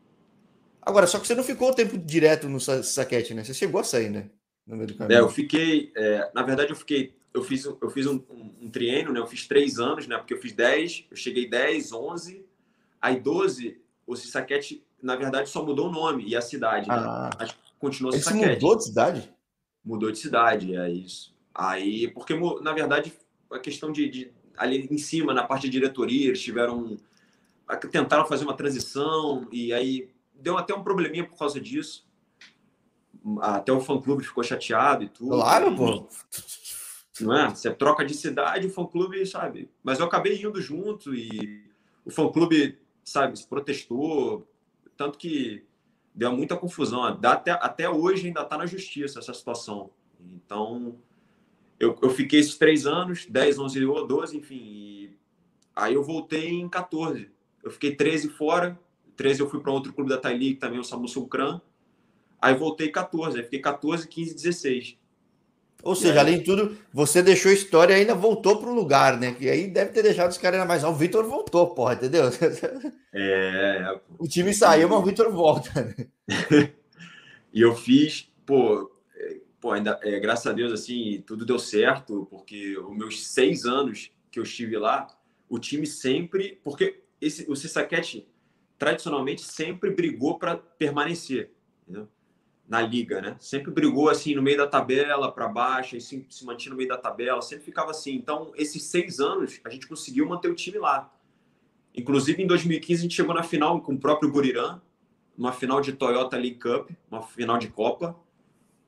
[0.90, 3.44] Agora, só que você não ficou o tempo direto no saquete, né?
[3.44, 4.28] Você chegou a sair, né?
[4.66, 5.16] No meio do caminho.
[5.16, 5.92] É, eu fiquei.
[5.96, 7.14] É, na verdade, eu fiquei.
[7.32, 9.20] Eu fiz, eu fiz um, um, um triênio, né?
[9.20, 10.16] Eu fiz três anos, né?
[10.18, 12.44] Porque eu fiz 10, eu cheguei 10, 11,
[13.00, 16.88] aí 12, o saquete na verdade, só mudou o nome e a cidade.
[16.88, 16.94] Né?
[16.94, 17.30] Ah.
[17.38, 17.48] Né?
[17.78, 19.34] continuou Ele mudou de cidade?
[19.84, 21.34] Mudou de cidade, é isso.
[21.54, 23.12] Aí, porque, na verdade,
[23.50, 26.98] a questão de, de ali em cima, na parte de diretoria, eles tiveram.
[27.90, 32.08] tentaram fazer uma transição e aí deu até um probleminha por causa disso.
[33.40, 35.30] Até o fã-clube ficou chateado e tudo.
[35.30, 36.08] Claro, pô.
[37.20, 37.50] Não é?
[37.50, 39.70] Você troca de cidade, o fã-clube, sabe?
[39.82, 41.70] Mas eu acabei indo junto e
[42.04, 44.48] o fã-clube, sabe, se protestou,
[44.96, 45.64] tanto que
[46.14, 47.04] deu muita confusão.
[47.04, 49.90] Até, até hoje ainda está na justiça essa situação.
[50.20, 50.98] Então,
[51.78, 55.14] eu, eu fiquei esses três anos, 10, 11, 12, enfim.
[55.74, 57.30] aí eu voltei em 14.
[57.62, 58.78] Eu fiquei 13 fora.
[59.20, 61.60] 13 eu fui para outro clube da Thai League, também o Samsung Kran.
[62.40, 63.36] Aí voltei 14.
[63.36, 64.96] Aí fiquei 14, 15, 16.
[65.82, 66.18] Ou seja, é.
[66.18, 69.36] além de tudo, você deixou a história e ainda voltou para o lugar, né?
[69.38, 70.84] E aí deve ter deixado os caras ainda mais.
[70.84, 72.24] o Vitor voltou, porra, entendeu?
[73.12, 74.00] É.
[74.18, 75.68] O time saiu, mas o Vitor volta.
[75.82, 76.06] Né?
[77.52, 82.26] e eu fiz, pô, é, pô ainda, é, graças a Deus, assim, tudo deu certo,
[82.30, 85.08] porque os meus seis anos que eu estive lá,
[85.48, 86.60] o time sempre.
[86.62, 88.29] Porque esse, o Sissaquete,
[88.80, 91.52] tradicionalmente, sempre brigou para permanecer.
[91.82, 92.08] Entendeu?
[92.70, 93.36] na liga, né?
[93.40, 96.88] Sempre brigou assim no meio da tabela, para baixo, e se, se mantinha no meio
[96.88, 98.14] da tabela, sempre ficava assim.
[98.14, 101.12] Então, esses seis anos, a gente conseguiu manter o time lá.
[101.92, 104.80] Inclusive, em 2015, a gente chegou na final com o próprio Burirã,
[105.36, 108.16] uma final de Toyota League Cup, uma final de Copa,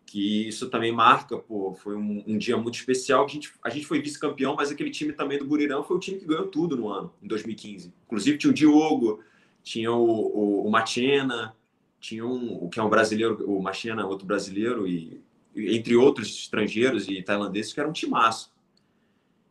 [0.06, 3.24] que isso também marca, pô, foi um, um dia muito especial.
[3.24, 6.20] A gente, a gente foi vice-campeão, mas aquele time também do Burirã foi o time
[6.20, 7.92] que ganhou tudo no ano, em 2015.
[8.04, 9.24] Inclusive, tinha o Diogo,
[9.62, 11.56] tinha o, o, o Machena,
[12.00, 15.22] tinha um, que é um brasileiro, o Machena, outro brasileiro, e,
[15.54, 18.52] entre outros estrangeiros e tailandeses, que era um timaço.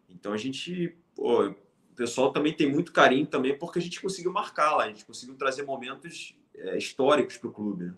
[0.10, 1.56] Então a gente, pô, o
[1.95, 5.36] pessoal também tem muito carinho também porque a gente conseguiu marcar lá, a gente conseguiu
[5.36, 7.86] trazer momentos é, históricos para o clube.
[7.86, 7.93] Né?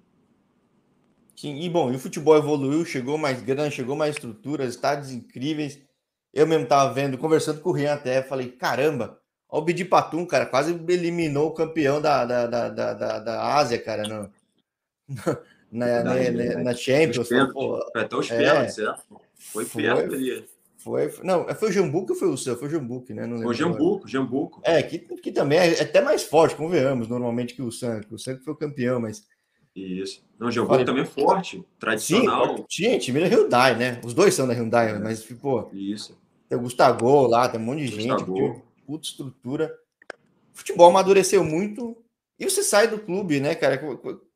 [1.36, 5.82] Sim, e bom, e o futebol evoluiu, chegou mais grande, chegou mais estruturas, estádios incríveis.
[6.32, 9.20] Eu mesmo estava vendo, conversando com o Rian até, falei, caramba,
[9.54, 13.78] Olha o Bidi Patum, cara, quase eliminou o campeão da, da, da, da, da Ásia,
[13.78, 14.28] cara, no,
[15.72, 17.28] na, na, na, na Champions.
[17.28, 18.96] Foi até os pênaltis, é.
[19.38, 20.44] Foi perto ali.
[20.80, 22.58] Foi, não, foi o Jambuco ou foi o seu?
[22.58, 23.28] Foi o Jambuco, né?
[23.28, 24.60] Não foi o Jambuco, Jambuco.
[24.64, 28.12] É, que, que também é, é até mais forte, convenhamos, normalmente, que o Sank.
[28.12, 29.24] O Sank foi o campeão, mas.
[29.76, 30.26] Isso.
[30.40, 32.58] Não, o Jambuco também é forte, tradicional.
[32.58, 34.02] Sim, tinha, time da Hyundai, né?
[34.04, 34.98] Os dois são da Hyundai, é.
[34.98, 35.70] mas, pô.
[35.72, 36.18] Isso.
[36.50, 38.36] Tem o Gustavo lá, tem um monte de Gustavo.
[38.36, 39.78] gente puta estrutura.
[40.54, 42.04] O futebol amadureceu muito.
[42.40, 43.78] E você sai do clube, né, cara?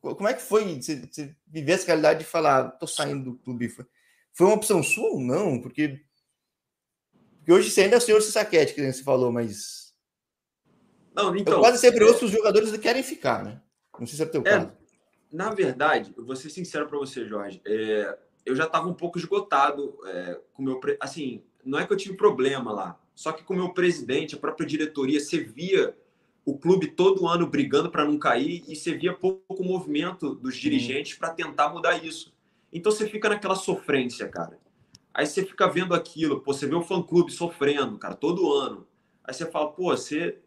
[0.01, 3.69] Como é que foi você, você viver essa realidade de falar, tô saindo do clube?
[3.69, 3.85] Foi,
[4.33, 5.59] foi uma opção sua ou não?
[5.59, 5.99] Porque,
[7.37, 9.93] porque hoje você ainda é o senhor Sissaquete, que você falou, mas.
[11.13, 11.55] Não, então.
[11.55, 12.07] Eu quase sempre é...
[12.07, 13.61] ouço os jogadores que querem ficar, né?
[13.99, 14.71] Não sei se é o teu é, caso.
[15.31, 17.61] Na verdade, eu vou ser sincero para você, Jorge.
[17.65, 20.79] É, eu já estava um pouco esgotado é, com meu.
[20.99, 24.67] Assim, não é que eu tive problema lá só que com o presidente, a própria
[24.67, 25.97] diretoria, você via
[26.45, 31.17] o clube todo ano brigando para não cair e você via pouco movimento dos dirigentes
[31.17, 32.31] para tentar mudar isso.
[32.71, 34.59] Então você fica naquela sofrência, cara.
[35.11, 38.85] Aí você fica vendo aquilo, pô, você vê o fã-clube sofrendo, cara, todo ano.
[39.23, 40.37] Aí você fala, pô, você...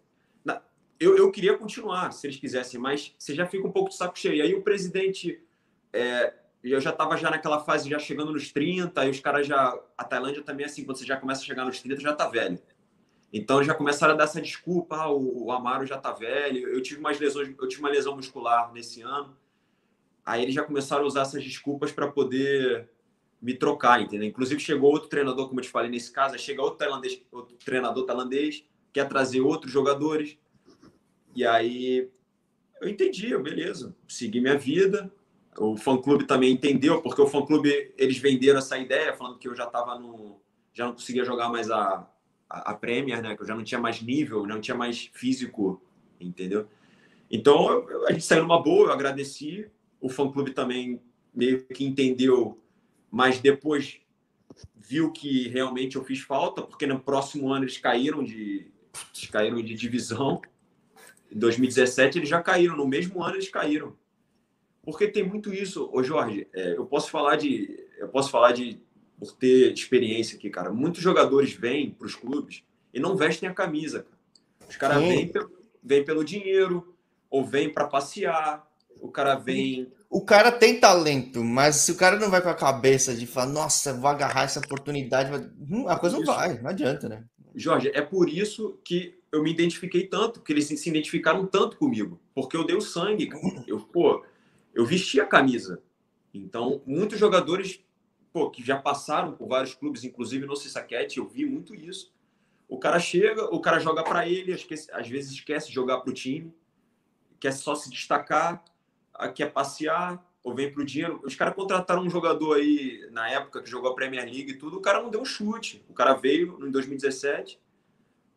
[1.00, 4.16] Eu, eu queria continuar, se eles quisessem, mas você já fica um pouco de saco
[4.16, 4.36] cheio.
[4.36, 5.42] E aí o presidente
[5.92, 9.78] é, eu já estava já naquela fase, já chegando nos 30, e os caras já.
[9.96, 12.58] A Tailândia também, assim, quando você já começa a chegar nos 30, já tá velho.
[13.32, 16.68] Então já começaram a dar essa desculpa, ah, o, o Amaro já tá velho.
[16.68, 19.36] Eu tive umas lesões, eu tive uma lesão muscular nesse ano.
[20.26, 22.90] Aí eles já começaram a usar essas desculpas para poder
[23.40, 24.28] me trocar, entendeu?
[24.28, 28.04] Inclusive chegou outro treinador, como eu te falei nesse caso, chega outro tailandês, outro treinador
[28.04, 30.36] tailandês, quer trazer outros jogadores.
[31.34, 32.10] E aí
[32.80, 35.10] eu entendi, beleza, segui minha vida,
[35.60, 39.64] o fã-clube também entendeu, porque o fã-clube, eles venderam essa ideia, falando que eu já
[39.64, 40.40] estava no...
[40.72, 42.08] Já não conseguia jogar mais a,
[42.48, 43.36] a, a Premier, né?
[43.36, 45.82] Que eu já não tinha mais nível, não tinha mais físico,
[46.18, 46.66] entendeu?
[47.30, 49.70] Então, a gente saiu numa boa, eu agradeci.
[50.00, 50.98] O fã-clube também
[51.34, 52.58] meio que entendeu,
[53.10, 54.00] mas depois
[54.74, 58.66] viu que realmente eu fiz falta, porque no próximo ano eles caíram de,
[59.14, 60.40] eles caíram de divisão.
[61.30, 63.94] Em 2017 eles já caíram, no mesmo ano eles caíram.
[64.82, 67.86] Porque tem muito isso, ô Jorge, é, eu posso falar de.
[67.98, 68.80] Eu posso falar de
[69.18, 70.72] por ter experiência aqui, cara.
[70.72, 72.62] Muitos jogadores vêm para os clubes
[72.92, 74.04] e não vestem a camisa.
[74.04, 74.68] Cara.
[74.70, 75.50] Os caras vêm pelo,
[75.82, 76.96] vêm pelo dinheiro,
[77.28, 78.66] ou vêm para passear,
[79.00, 79.92] o cara vem.
[80.08, 83.52] O cara tem talento, mas se o cara não vai com a cabeça de falar,
[83.52, 85.30] nossa, vou agarrar essa oportunidade,
[85.70, 87.24] hum, a coisa não vai, não adianta, né?
[87.54, 92.20] Jorge, é por isso que eu me identifiquei tanto, que eles se identificaram tanto comigo,
[92.34, 93.64] porque eu dei o sangue, cara.
[93.66, 94.24] Eu, pô,
[94.80, 95.82] eu vesti a camisa.
[96.32, 97.84] Então, muitos jogadores
[98.32, 102.14] pô, que já passaram por vários clubes, inclusive no Sissaquete, eu vi muito isso.
[102.66, 106.14] O cara chega, o cara joga para ele, às vezes esquece de jogar para o
[106.14, 106.54] time,
[107.38, 108.64] quer só se destacar,
[109.34, 111.20] quer passear, ou vem para o dinheiro.
[111.24, 114.78] Os caras contrataram um jogador aí, na época que jogou a Premier League e tudo,
[114.78, 115.84] o cara não deu um chute.
[115.90, 117.60] O cara veio em 2017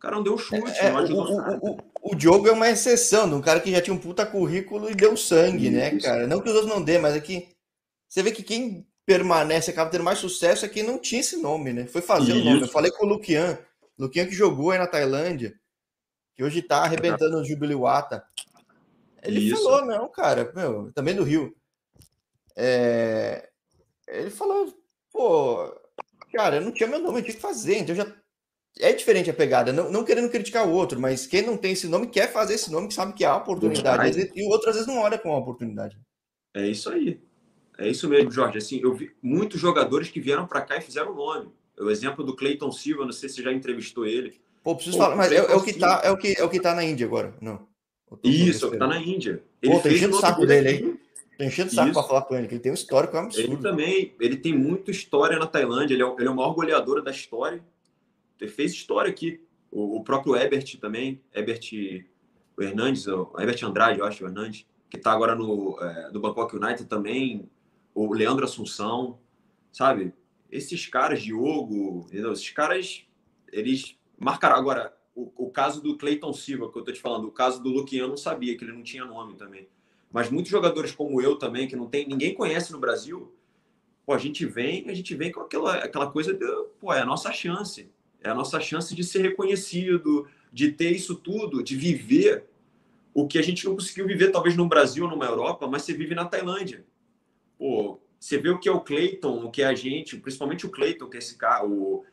[0.03, 1.59] cara não deu chute, é, não ajudou o, nada.
[1.61, 4.25] O, o, o, Diogo é uma exceção, de um cara que já tinha um puta
[4.25, 5.95] currículo e deu sangue, né, Isso.
[5.95, 6.27] né, cara?
[6.27, 7.53] Não que os outros não dê, mas aqui é
[8.07, 11.73] você vê que quem permanece, acaba tendo mais sucesso, é quem não tinha esse nome,
[11.73, 11.87] né?
[11.87, 12.41] Foi fazer Isso.
[12.41, 12.61] o nome.
[12.61, 13.57] Eu falei com o Luquian,
[13.97, 15.55] Luquian que jogou aí na Tailândia,
[16.35, 18.23] que hoje tá arrebentando o Jubiluata.
[19.23, 19.63] Ele Isso.
[19.63, 21.55] falou, não, cara, meu, também do Rio.
[22.55, 23.49] É...
[24.07, 24.71] Ele falou,
[25.11, 25.73] pô,
[26.33, 28.22] cara, eu não tinha meu nome, eu tinha que fazer, então eu já
[28.79, 31.87] é diferente a pegada, não, não, querendo criticar o outro, mas quem não tem esse
[31.87, 34.75] nome quer fazer esse nome, que sabe que há oportunidade, vezes, e o outro às
[34.75, 35.97] vezes não olha com a oportunidade.
[36.55, 37.19] É isso aí.
[37.77, 38.57] É isso mesmo, Jorge.
[38.57, 41.49] Assim, eu vi muitos jogadores que vieram para cá e fizeram nome.
[41.79, 44.39] O exemplo do Cleiton Silva, não sei se você já entrevistou ele.
[44.63, 46.49] Pô, preciso Pô, falar, mas é, é, o que tá, é, o que, é o
[46.49, 47.67] que tá na Índia agora, não.
[48.23, 49.43] Isso, é o que tá na Índia.
[49.61, 50.99] Ele Pô, fez o saco dele aí.
[51.37, 53.53] Tô enchendo o saco para falar com ele, que ele tem um histórico absurdo.
[53.53, 57.01] Ele também, ele tem muita história na Tailândia, ele é, ele é o maior goleador
[57.01, 57.63] da história.
[58.39, 59.41] Fez história aqui.
[59.71, 61.71] O, o próprio Ebert também, Ebert
[62.55, 66.19] o Hernandes, o Ebert Andrade, eu acho, o Hernandes, que está agora no, é, no
[66.19, 67.49] Bangkok United também,
[67.95, 69.19] o Leandro Assunção,
[69.71, 70.13] sabe?
[70.51, 72.31] Esses caras, Diogo, entendeu?
[72.31, 73.03] esses caras,
[73.51, 74.55] eles marcaram.
[74.55, 77.69] Agora, o, o caso do Cleiton Silva, que eu tô te falando, o caso do
[77.69, 79.67] Luquian, eu não sabia, que ele não tinha nome também.
[80.11, 83.33] Mas muitos jogadores como eu também, que não tem, ninguém conhece no Brasil,
[84.05, 86.45] pô, a gente vem, a gente vem com aquela, aquela coisa de,
[86.79, 87.89] pô, é a nossa chance.
[88.23, 92.45] É a nossa chance de ser reconhecido, de ter isso tudo, de viver
[93.13, 95.93] o que a gente não conseguiu viver, talvez no Brasil ou numa Europa, mas você
[95.93, 96.83] vive na Tailândia.
[97.57, 100.69] Pô, você vê o que é o Clayton, o que é a gente, principalmente o
[100.69, 102.03] Clayton, que é esse cara, o.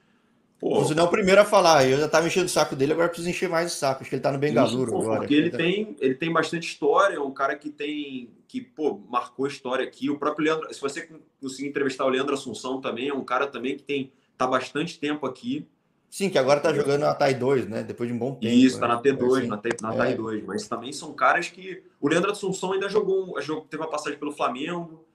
[0.58, 2.92] Pô, você não é o primeiro a falar, eu já estava enchendo o saco dele,
[2.92, 5.20] agora preciso encher mais o saco, acho que ele está no Bengaluru agora.
[5.20, 9.46] Porque ele tem, ele tem bastante história, é um cara que tem, que, pô, marcou
[9.46, 11.08] história aqui, o próprio Leandro, se você
[11.40, 15.24] conseguir entrevistar o Leandro Assunção também, é um cara também que tem, tá bastante tempo
[15.24, 15.66] aqui,
[16.10, 17.84] Sim, que agora tá jogando na TAI 2, né?
[17.84, 18.52] Depois de um bom tempo.
[18.52, 18.94] Isso, tá né?
[18.94, 19.96] na T2, assim, na, T, na é.
[19.96, 20.44] TAI 2.
[20.44, 21.84] Mas também são caras que.
[22.00, 23.34] O Leandro Assunção ainda jogou,
[23.70, 25.06] teve uma passagem pelo Flamengo.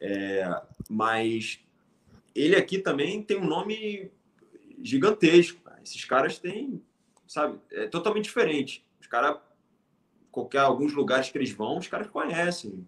[0.00, 0.48] É,
[0.88, 1.58] mas
[2.32, 4.08] ele aqui também tem um nome
[4.80, 5.60] gigantesco.
[5.62, 5.80] Cara.
[5.82, 6.80] Esses caras têm,
[7.26, 8.86] sabe, é totalmente diferente.
[9.00, 9.36] Os caras,
[10.30, 12.86] qualquer alguns lugares que eles vão, os caras conhecem.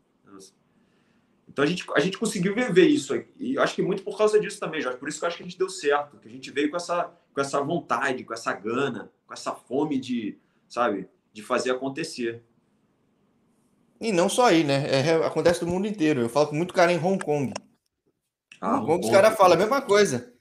[1.49, 4.59] Então a gente, a gente conseguiu viver isso e acho que muito por causa disso
[4.59, 4.99] também, Jorge.
[4.99, 6.77] Por isso que eu acho que a gente deu certo, que a gente veio com
[6.77, 12.42] essa, com essa vontade, com essa gana, com essa fome de, sabe, de fazer acontecer.
[14.01, 14.85] E não só aí, né?
[14.90, 16.21] É, acontece no mundo inteiro.
[16.21, 17.53] Eu falo com muito cara em Hong Kong.
[18.61, 20.33] Ah, Hong Kong, os caras falam a mesma coisa.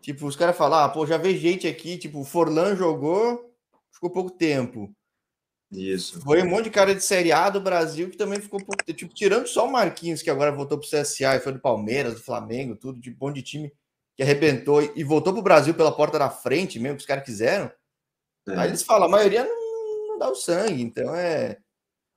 [0.00, 3.54] Tipo, os caras falam, ah, pô, já vejo gente aqui, tipo, o Forlan jogou,
[3.92, 4.90] ficou pouco tempo.
[5.70, 6.20] Isso.
[6.22, 9.14] Foi um monte de cara de Série A do Brasil que também ficou pouco Tipo,
[9.14, 12.74] tirando só o Marquinhos, que agora voltou pro CSA e foi do Palmeiras, do Flamengo,
[12.74, 13.72] tudo, de bom de time
[14.16, 17.70] que arrebentou e voltou pro Brasil pela porta da frente mesmo, que os caras quiseram.
[18.48, 18.56] É.
[18.56, 21.58] Aí eles falam, a maioria não, não dá o sangue, então é.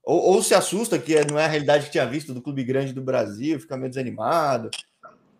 [0.03, 2.91] Ou, ou, se assusta, que não é a realidade que tinha visto do clube grande
[2.91, 4.69] do Brasil, fica meio desanimado.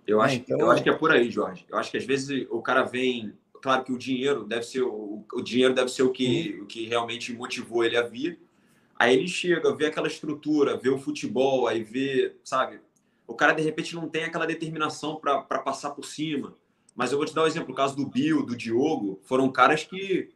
[0.08, 0.60] Eu acho, então...
[0.60, 1.66] eu acho que é por aí, Jorge.
[1.70, 5.26] Eu acho que às vezes o cara vem claro que o dinheiro deve ser o,
[5.34, 6.64] o dinheiro deve ser o que, uhum.
[6.64, 8.38] o que realmente motivou ele a vir.
[9.00, 12.82] Aí ele chega, vê aquela estrutura, vê o futebol, aí vê, sabe?
[13.28, 16.56] O cara de repente não tem aquela determinação para passar por cima.
[16.96, 19.84] Mas eu vou te dar um exemplo: o caso do Bill, do Diogo, foram caras
[19.84, 20.32] que,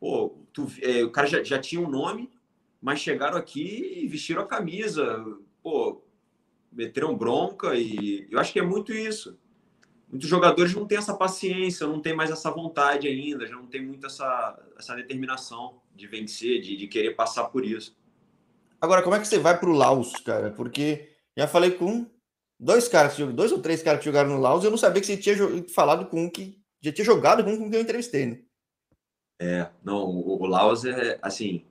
[0.00, 2.30] pô, tu, é, o cara já, já tinha um nome,
[2.80, 5.24] mas chegaram aqui e vestiram a camisa,
[5.62, 6.02] pô,
[6.72, 9.38] meteram bronca e eu acho que é muito isso
[10.12, 13.82] muitos jogadores não têm essa paciência, não têm mais essa vontade ainda, já não tem
[13.82, 17.96] muito essa, essa determinação de vencer, de, de querer passar por isso.
[18.78, 20.50] Agora, como é que você vai para o Laos, cara?
[20.50, 22.06] Porque já falei com
[22.62, 25.16] dois caras, dois ou três caras que jogaram no Laos, eu não sabia que você
[25.16, 25.36] tinha
[25.74, 28.38] falado com um que já tinha jogado com um que eu entrevistei, né?
[29.40, 31.64] É, não, o, o Laos é assim,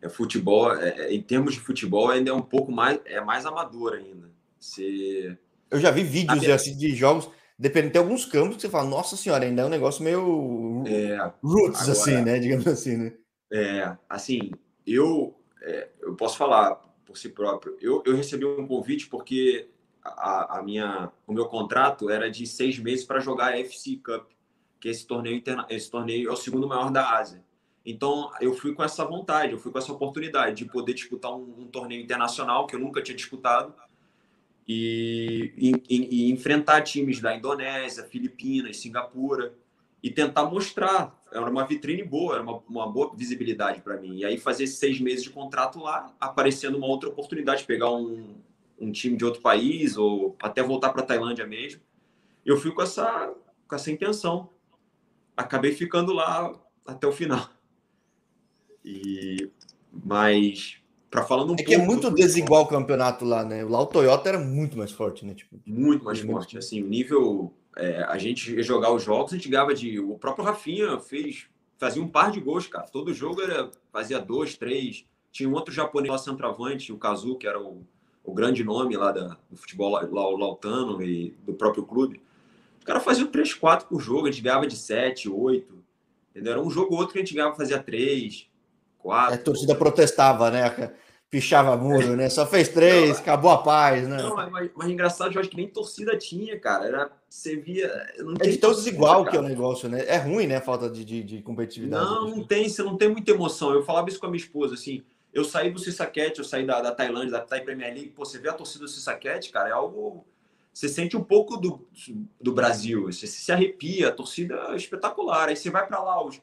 [0.00, 3.44] é futebol, é, é, em termos de futebol ainda é um pouco mais, é mais
[3.44, 4.30] amador ainda.
[4.58, 5.36] Você...
[5.70, 9.16] Eu já vi vídeos assim, de jogos depende, tem alguns campos que você fala, nossa
[9.16, 12.38] senhora, ainda é um negócio meio é, roots, agora, assim, né?
[12.38, 13.12] Digamos assim, né?
[13.52, 14.50] É, assim,
[14.86, 17.76] eu, é, eu posso falar por si próprio.
[17.80, 19.68] Eu, eu recebi um convite porque
[20.04, 24.30] a, a minha, o meu contrato era de seis meses para jogar a FC Cup,
[24.78, 27.42] que é esse torneio, interna, esse torneio é o segundo maior da Ásia.
[27.86, 31.54] Então, eu fui com essa vontade, eu fui com essa oportunidade de poder disputar um,
[31.58, 33.74] um torneio internacional que eu nunca tinha disputado
[34.66, 35.52] e,
[35.88, 39.54] e, e, enfrentar times da Indonésia, Filipinas, Singapura
[40.02, 41.14] e tentar mostrar.
[41.30, 44.16] Era uma vitrine boa, era uma, uma boa visibilidade para mim.
[44.16, 48.34] E aí fazer seis meses de contrato lá, aparecendo uma outra oportunidade, pegar um,
[48.78, 51.80] um time de outro país ou até voltar para a Tailândia mesmo.
[52.44, 53.32] Eu fui com essa,
[53.66, 54.50] com essa intenção.
[55.36, 56.52] Acabei ficando lá
[56.86, 57.48] até o final.
[58.84, 59.50] E
[60.04, 60.82] mas
[61.14, 61.72] para falando um é pouco.
[61.72, 63.64] É que é muito desigual o campeonato lá, né?
[63.64, 65.34] Lá o Toyota era muito mais forte, né?
[65.34, 66.58] Tipo, muito mais forte.
[66.58, 67.54] Assim, o nível.
[67.76, 70.00] É, a gente ia jogar os jogos, a gente ganhava de.
[70.00, 71.46] O próprio Rafinha fez.
[71.78, 72.86] Fazia um par de gols, cara.
[72.86, 75.04] Todo jogo era, fazia dois, três.
[75.30, 77.84] Tinha um outro japonês lá, centroavante, o Kazu, que era o,
[78.24, 82.20] o grande nome lá da, do futebol lá, o Lautano e do próprio clube.
[82.80, 85.82] O cara fazia três, quatro por jogo, a gente ganhava de sete, oito.
[86.30, 86.54] Entendeu?
[86.54, 88.48] Era um jogo ou outro que a gente ganhava, fazia três,
[88.98, 89.34] quatro.
[89.34, 90.92] A torcida protestava, né?
[91.34, 92.28] pichava muro, né?
[92.30, 94.18] Só fez três, não, acabou a paz, né?
[94.18, 96.86] Não, mas, mas engraçado, eu acho que nem torcida tinha, cara.
[96.86, 97.88] Era, você via.
[98.18, 100.04] Não é de tão desigual que é o negócio, né?
[100.06, 100.56] É ruim, né?
[100.56, 102.04] A falta de, de, de competitividade.
[102.04, 103.72] Não, não tem, você não tem muita emoção.
[103.72, 105.02] Eu falava isso com a minha esposa, assim.
[105.34, 108.10] Eu saí do Sissaquete, eu saí da, da Tailândia, da Thai Premier League.
[108.10, 110.24] Pô, você vê a torcida do Sissaquete, cara, é algo.
[110.72, 111.86] Você sente um pouco do,
[112.40, 115.48] do Brasil, você se arrepia, a torcida é espetacular.
[115.48, 116.40] Aí você vai para Laos,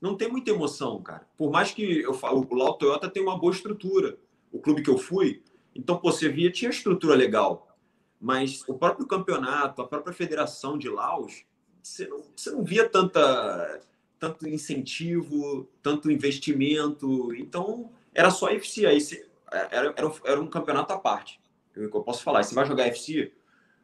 [0.00, 1.26] não tem muita emoção, cara.
[1.36, 4.18] Por mais que eu falo, o Laos Toyota tem uma boa estrutura.
[4.52, 5.42] O clube que eu fui,
[5.74, 7.76] então, pô, você via, tinha estrutura legal.
[8.20, 11.44] Mas o próprio campeonato, a própria federação de Laos,
[11.82, 13.80] você não, você não via tanta,
[14.18, 17.34] tanto incentivo, tanto investimento.
[17.34, 18.86] Então, era só FC.
[18.86, 21.40] Aí você, era, era, um, era um campeonato à parte.
[21.74, 22.42] Eu, eu posso falar.
[22.42, 23.32] Você vai jogar FC,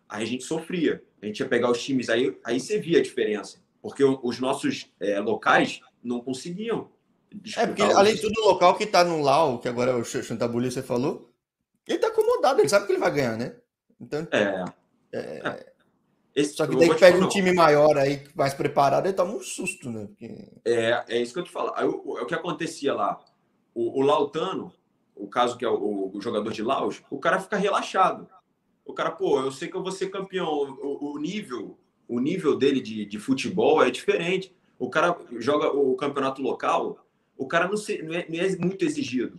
[0.08, 1.02] aí a gente sofria.
[1.20, 3.58] A gente ia pegar os times, aí, aí você via a diferença.
[3.82, 6.90] Porque os nossos é, locais não conseguiam.
[7.56, 10.04] É, porque além de tudo, o local que tá no Lau, que agora é o
[10.04, 11.30] Chantabuli, você falou,
[11.86, 13.56] ele tá acomodado, ele sabe que ele vai ganhar, né?
[14.00, 14.26] Então.
[14.32, 14.64] É.
[15.12, 15.70] é, é.
[16.34, 19.90] Esse, Só que daí pega um time maior aí, mais preparado, ele toma um susto,
[19.90, 20.06] né?
[20.06, 20.48] Porque...
[20.64, 21.72] É, é isso que eu te falo.
[21.74, 23.20] Aí, o, o, que acontecia lá?
[23.74, 24.72] O, o Lautano,
[25.14, 28.28] o caso que é o, o, jogador de Laos, o cara fica relaxado.
[28.84, 30.48] O cara, pô, eu sei que eu vou ser campeão.
[30.48, 34.54] O, o nível, o nível dele de, de futebol é diferente.
[34.78, 37.04] O cara joga o campeonato local,
[37.36, 39.38] o cara não, se, não, é, não é muito exigido.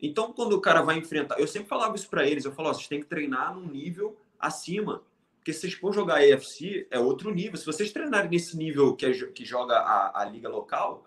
[0.00, 2.88] Então, quando o cara vai enfrentar, eu sempre falava isso para eles, eu falo, vocês
[2.88, 5.02] têm que treinar num nível acima,
[5.42, 7.56] porque se vocês for jogar EFC, é outro nível.
[7.56, 11.04] Se vocês treinarem nesse nível que, é, que joga a, a liga local,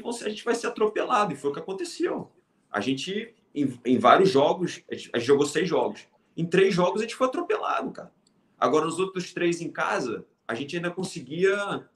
[0.00, 2.30] vão, a gente vai ser atropelado, e foi o que aconteceu.
[2.70, 6.06] A gente, em, em vários jogos, a gente, a gente jogou seis jogos.
[6.36, 8.12] Em três jogos, a gente foi atropelado, cara.
[8.58, 11.88] Agora, nos outros três em casa, a gente ainda conseguia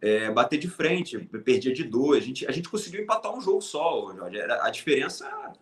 [0.00, 2.22] é, bater de frente, perdia de dois.
[2.22, 4.38] A gente, a gente conseguiu empatar um jogo só, Jorge.
[4.38, 5.52] Era, a diferença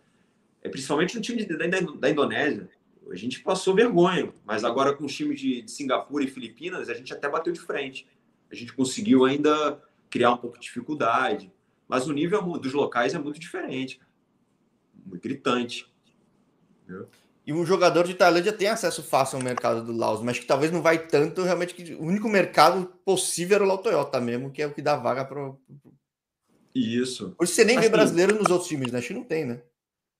[0.61, 1.65] é principalmente no time de, da,
[1.99, 2.69] da, Indonésia.
[3.09, 6.93] A gente passou vergonha, mas agora com os times de, de Singapura e Filipinas, a
[6.93, 8.07] gente até bateu de frente.
[8.51, 9.81] A gente conseguiu ainda
[10.15, 11.51] criar um pouco de dificuldade.
[11.89, 13.99] Mas o nível dos locais é muito diferente,
[15.05, 15.93] muito gritante.
[16.83, 17.09] Entendeu?
[17.45, 20.71] E um jogador de Tailândia tem acesso fácil ao mercado do Laos, mas que talvez
[20.71, 24.61] não vai tanto, realmente, que o único mercado possível era o Lau Toyota mesmo, que
[24.61, 25.53] é o que dá vaga para.
[26.73, 27.35] Isso.
[27.37, 28.99] Hoje você nem vê brasileiro nos outros times, né?
[28.99, 29.61] Acho que não tem, né?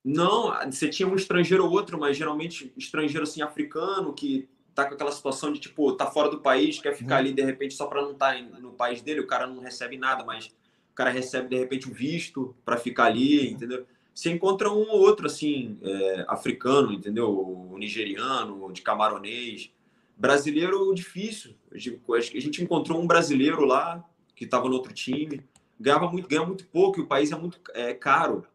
[0.04, 4.94] Não, você tinha um estrangeiro ou outro, mas geralmente estrangeiro assim, africano, que tá com
[4.94, 7.22] aquela situação de tipo, tá fora do país, quer ficar uhum.
[7.22, 9.98] ali de repente só para não estar tá no país dele, o cara não recebe
[9.98, 10.48] nada, mas
[10.92, 13.86] o cara recebe de repente um visto para ficar ali, entendeu?
[14.16, 17.30] você encontra um ou outro, assim, é, africano, entendeu?
[17.30, 19.70] O nigeriano, de camaronês.
[20.16, 21.54] Brasileiro, difícil.
[21.70, 24.02] A gente encontrou um brasileiro lá,
[24.34, 25.44] que estava no outro time.
[25.78, 28.46] Ganhava muito, ganha muito pouco, e o país é muito é, caro,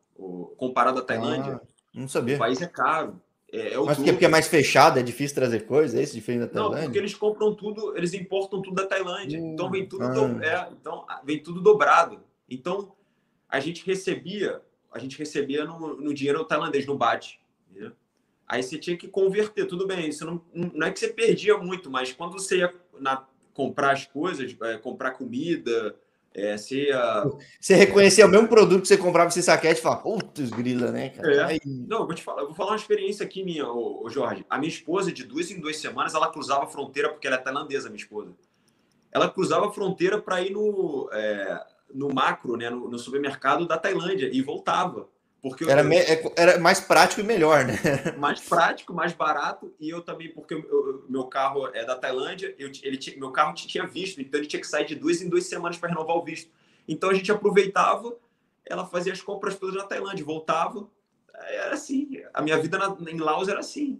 [0.56, 1.60] comparado à Tailândia.
[1.62, 2.36] Ah, não sabia.
[2.36, 3.20] O país é caro.
[3.52, 6.42] É, é Mas porque, porque é mais fechado, é difícil trazer coisa, é isso diferente
[6.42, 6.76] da Tailândia?
[6.78, 9.40] Não, porque eles compram tudo, eles importam tudo da Tailândia.
[9.40, 10.08] Hum, então vem tudo, ah.
[10.08, 12.20] do, é, então vem tudo dobrado.
[12.48, 12.92] Então
[13.48, 17.40] a gente recebia a gente recebia no, no dinheiro tailandês, no bate.
[17.70, 17.92] Né?
[18.46, 20.08] Aí você tinha que converter, tudo bem.
[20.08, 23.24] Isso não, não é que você perdia muito, mas quando você ia na,
[23.54, 25.94] comprar as coisas, é, comprar comida,
[26.34, 27.24] é, você ia...
[27.60, 31.10] Você reconhecia o mesmo produto que você comprava esse saquete e falava, putz, grila, né,
[31.10, 31.52] cara?
[31.54, 31.58] É.
[31.64, 34.44] Não, eu vou te falar, vou falar uma experiência aqui minha, ô, ô, Jorge.
[34.48, 37.40] A minha esposa, de duas em duas semanas, ela cruzava a fronteira, porque ela é
[37.40, 38.32] tailandesa, minha esposa.
[39.12, 41.08] Ela cruzava a fronteira para ir no...
[41.12, 41.60] É
[41.92, 45.08] no macro, né, no, no, supermercado da Tailândia e voltava.
[45.42, 47.78] Porque era, eu, é, era mais prático e melhor, né?
[48.18, 49.72] Mais prático, mais barato.
[49.80, 53.86] E eu também, porque eu, meu carro é da Tailândia, eu, ele meu carro tinha
[53.86, 56.50] visto, então ele tinha que sair de duas em duas semanas para renovar o visto.
[56.86, 58.14] Então a gente aproveitava,
[58.66, 60.86] ela fazia as compras todas na Tailândia, voltava.
[61.34, 62.22] Era assim.
[62.34, 63.98] A minha vida na, em Laos era assim.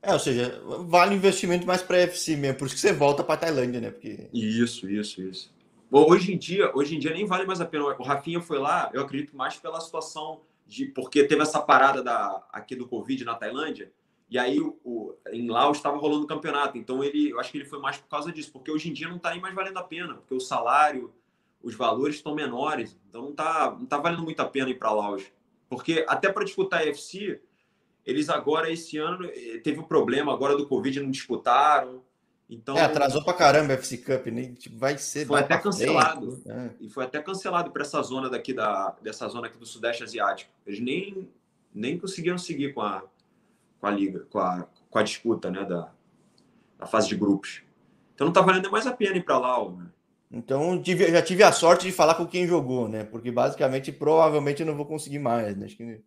[0.00, 3.38] É, ou seja, vale investimento mais para FC mesmo, por isso que você volta para
[3.38, 3.90] Tailândia, né?
[3.90, 4.28] Porque...
[4.32, 5.55] Isso, isso, isso.
[5.90, 7.84] Hoje em dia, hoje em dia nem vale mais a pena.
[7.84, 12.44] O Rafinha foi lá, eu acredito mais pela situação de porque teve essa parada da
[12.52, 13.92] aqui do Covid na Tailândia.
[14.28, 16.76] E aí o, em Laos estava rolando o campeonato.
[16.76, 19.08] Então ele, eu acho que ele foi mais por causa disso, porque hoje em dia
[19.08, 21.14] não está nem mais valendo a pena, porque o salário,
[21.62, 22.98] os valores estão menores.
[23.08, 25.24] Então não está não tá valendo muito a pena ir para Laos.
[25.68, 27.40] Porque até para disputar a UFC,
[28.04, 32.02] eles agora esse ano eh, teve o um problema agora do Covid, não disputaram.
[32.48, 34.54] Então, é, atrasou pra caramba a FC Cup, né?
[34.54, 35.26] Tipo, vai ser.
[35.26, 36.42] Foi até cancelado.
[36.46, 36.70] É.
[36.80, 40.52] E foi até cancelado para essa zona daqui da dessa zona aqui do Sudeste Asiático.
[40.64, 41.28] Eles nem,
[41.74, 43.02] nem conseguiram seguir com a,
[43.80, 45.64] com a liga, com a, com a disputa, né?
[45.64, 45.90] Da,
[46.78, 47.62] da fase de grupos.
[48.14, 49.86] Então não tá valendo mais a pena ir para lá, né?
[50.30, 53.04] Então tive, já tive a sorte de falar com quem jogou, né?
[53.04, 55.66] Porque basicamente provavelmente eu não vou conseguir mais, né?
[55.66, 56.00] Acho que...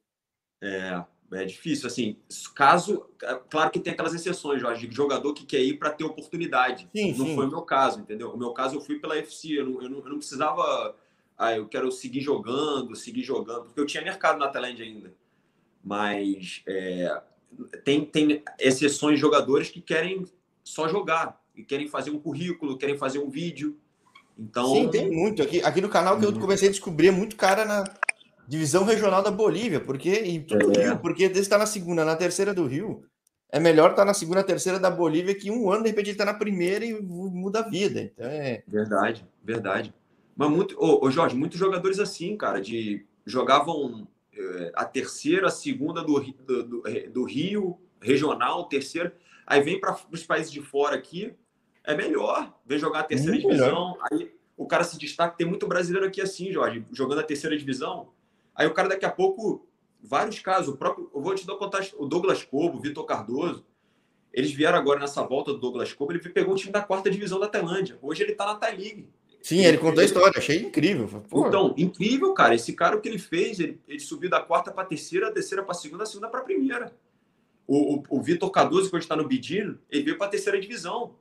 [0.62, 2.18] É, é difícil, assim,
[2.56, 3.06] caso.
[3.22, 6.90] É, claro que tem aquelas exceções, Jorge, de jogador que quer ir para ter oportunidade.
[6.96, 7.36] Sim, não sim.
[7.36, 8.32] foi o meu caso, entendeu?
[8.32, 10.96] O meu caso eu fui pela FC, eu não, eu não, eu não precisava
[11.38, 15.14] ah, eu quero seguir jogando, seguir jogando, porque eu tinha mercado na Tailândia ainda.
[15.82, 17.22] Mas é,
[17.86, 20.26] tem, tem exceções de jogadores que querem
[20.64, 23.78] só jogar, e querem fazer um currículo, querem fazer um vídeo.
[24.38, 24.74] Então...
[24.74, 25.42] Sim, tem muito.
[25.42, 26.40] Aqui, aqui no canal que eu uhum.
[26.40, 27.84] comecei a descobrir muito cara na
[28.50, 30.88] divisão regional da Bolívia, porque e tudo é.
[30.88, 33.04] Rio, porque desde estar tá na segunda, na terceira do Rio,
[33.52, 36.26] é melhor estar tá na segunda, terceira da Bolívia que um ano, de repente, estar
[36.26, 38.02] tá na primeira e muda a vida.
[38.02, 38.64] Então é...
[38.68, 39.94] Verdade, verdade.
[40.36, 45.52] Mas muito, ô, ô Jorge, muitos jogadores assim, cara, de jogavam é, a terceira, a
[45.52, 49.14] segunda do, do, do, do Rio, regional, terceira,
[49.46, 51.34] aí vem para os países de fora aqui,
[51.84, 54.08] é melhor, vem jogar a terceira muito divisão, melhor.
[54.12, 58.10] aí o cara se destaca, tem muito brasileiro aqui assim, Jorge, jogando a terceira divisão,
[58.60, 59.66] aí o cara daqui a pouco
[60.04, 60.74] vários casos.
[60.74, 63.66] O próprio, eu vou te dar contar o Douglas Cobo, o Vitor Cardoso.
[64.34, 66.12] Eles vieram agora nessa volta do Douglas Cobo.
[66.12, 67.98] Ele pegou um time da quarta divisão da Tailândia.
[68.02, 69.10] Hoje ele tá na Thai League.
[69.42, 71.08] Sim, ele contou a história, achei incrível.
[71.30, 71.48] Pô.
[71.48, 72.54] Então, incrível, cara.
[72.54, 75.64] Esse cara, o que ele fez, ele, ele subiu da quarta para terceira, da terceira
[75.64, 76.94] para segunda, da segunda para primeira.
[77.66, 80.60] O, o, o Vitor Cardoso, que hoje está no Bidino, ele veio para a terceira
[80.60, 81.16] divisão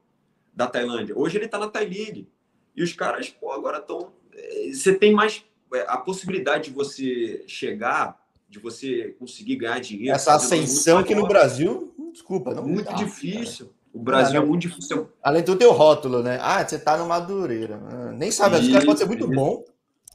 [0.52, 1.16] da Tailândia.
[1.16, 2.28] Hoje ele está na Thai League.
[2.74, 4.12] E os caras, pô, agora estão.
[4.34, 5.44] Eh, você tem mais
[5.86, 10.14] a possibilidade de você chegar de você conseguir ganhar dinheiro.
[10.14, 13.66] Essa ascensão que no Brasil, desculpa, não muito dá, difícil.
[13.66, 13.78] Cara.
[13.92, 15.10] O Brasil é muito difícil.
[15.22, 16.38] Além do teu rótulo, né?
[16.40, 17.80] Ah, você tá no Madureira.
[17.90, 18.72] Ah, nem sabe, e...
[18.72, 19.64] cara pode ser muito bom.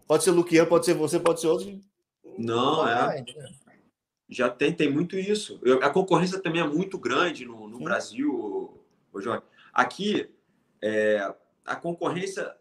[0.07, 1.79] Pode ser o pode ser você, pode ser outro.
[2.37, 3.23] Não, é.
[4.29, 5.59] Já tem, tem muito isso.
[5.63, 8.79] Eu, a concorrência também é muito grande no, no Brasil,
[9.11, 9.43] ô, Jorge.
[9.71, 10.29] Aqui,
[10.81, 11.33] é,
[11.65, 12.55] a concorrência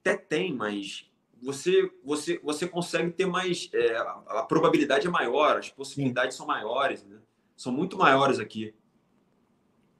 [0.00, 1.07] até tem, mas
[1.42, 3.68] você, você, você consegue ter mais.
[3.72, 7.16] É, a probabilidade é maior, as possibilidades são maiores, né?
[7.56, 8.74] São muito maiores aqui.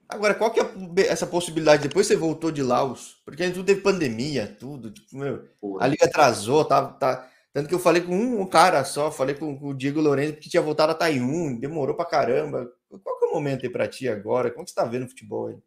[0.07, 1.87] Agora, qual que é essa possibilidade?
[1.87, 4.89] Depois você voltou de Laos, porque tudo teve pandemia, tudo.
[4.89, 5.47] Tipo, meu,
[5.79, 9.57] a liga atrasou, tá, tá, tanto que eu falei com um cara só, falei com,
[9.57, 12.71] com o Diego Lourenço, que tinha voltado a Taiwan, demorou pra caramba.
[13.03, 14.49] Qual que é o momento aí pra ti agora?
[14.49, 15.57] Como que você tá vendo o futebol aí?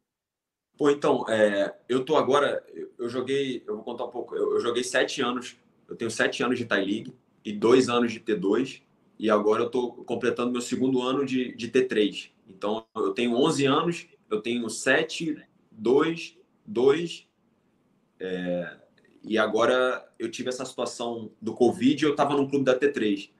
[0.76, 4.54] Pô, então, é, eu tô agora, eu, eu, joguei, eu vou contar um pouco, eu,
[4.54, 5.56] eu, joguei sete anos,
[5.88, 7.14] eu tenho sete anos de Thai League
[7.44, 8.82] e dois anos de T2,
[9.18, 12.30] e agora eu tô completando meu segundo ano de, de T3.
[12.48, 15.36] Então, eu tenho 11 anos, eu tenho sete,
[15.70, 17.26] dois, dois,
[18.18, 18.76] é,
[19.22, 23.30] e agora eu tive essa situação do Covid eu tava num clube da T3.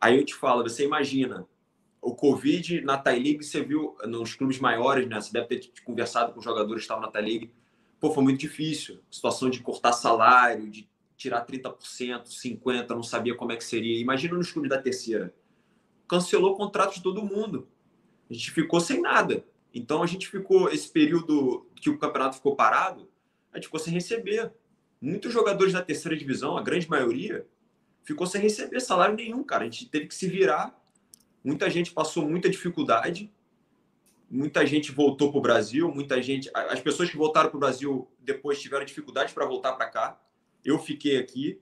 [0.00, 1.46] Aí eu te falo, você imagina,
[2.00, 5.20] o Covid na Thai League, você viu nos clubes maiores, né?
[5.20, 7.50] Você deve ter conversado com jogadores que estavam na Thai League.
[7.98, 9.00] Pô, foi muito difícil.
[9.10, 14.00] Situação de cortar salário, de tirar 30%, 50%, não sabia como é que seria.
[14.00, 15.34] Imagina nos clubes da terceira.
[16.08, 17.68] Cancelou o contrato de todo mundo.
[18.30, 19.44] A gente ficou sem nada.
[19.74, 23.08] Então a gente ficou, esse período que o campeonato ficou parado,
[23.52, 24.52] a gente ficou sem receber.
[25.00, 27.46] Muitos jogadores da terceira divisão, a grande maioria,
[28.02, 29.64] ficou sem receber salário nenhum, cara.
[29.64, 30.74] A gente teve que se virar
[31.46, 33.32] Muita gente passou muita dificuldade,
[34.28, 36.50] muita gente voltou para o Brasil, muita gente.
[36.52, 40.20] As pessoas que voltaram para o Brasil depois tiveram dificuldade para voltar para cá.
[40.66, 41.60] Eu fiquei aqui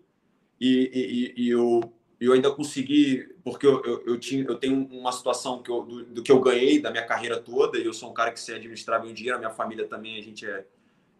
[0.58, 5.12] e, e, e, eu, eu ainda consegui, porque eu, eu, eu, tinha, eu tenho uma
[5.12, 8.10] situação que eu, do, do, que eu ganhei da minha carreira toda, e eu sou
[8.10, 10.66] um cara que se administrar bem o dinheiro, a minha família também, a gente é,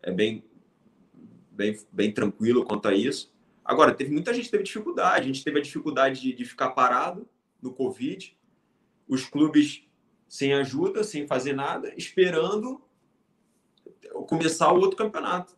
[0.03, 0.43] é bem,
[1.51, 3.30] bem, bem tranquilo quanto a isso.
[3.62, 7.28] Agora, teve muita gente teve dificuldade, a gente teve a dificuldade de, de ficar parado
[7.61, 8.35] no Covid,
[9.07, 9.87] os clubes
[10.26, 12.82] sem ajuda, sem fazer nada, esperando
[14.26, 15.55] começar o outro campeonato.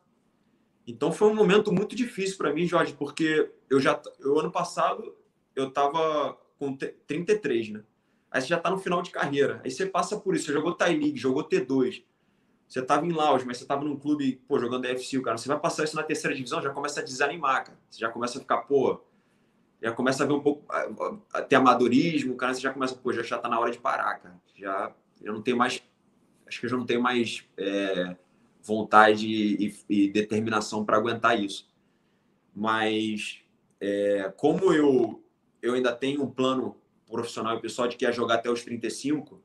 [0.87, 5.14] Então foi um momento muito difícil para mim, Jorge, porque eu já eu ano passado
[5.55, 7.82] eu estava com 33, né?
[8.30, 9.61] Aí você já está no final de carreira.
[9.64, 12.05] Aí você passa por isso, você jogou Thai League, jogou T2.
[12.68, 15.39] Você estava em Laos, mas você estava num clube, pô, jogando FC, cara.
[15.39, 17.78] Você vai passar isso na terceira divisão, já começa a desanimar, cara.
[17.89, 19.01] Você já começa a ficar, pô,
[19.80, 20.64] já começa a ver um pouco,
[21.32, 24.16] a, ter amadorismo, cara, você já começa, pô, já, já tá na hora de parar,
[24.16, 24.41] cara.
[24.55, 25.82] Já, eu não tenho mais,
[26.47, 28.16] acho que eu já não tenho mais é,
[28.66, 31.68] vontade e, e determinação para aguentar isso.
[32.54, 33.40] Mas,
[33.80, 35.22] é, como eu,
[35.62, 39.42] eu ainda tenho um plano profissional e pessoal de que é jogar até os 35,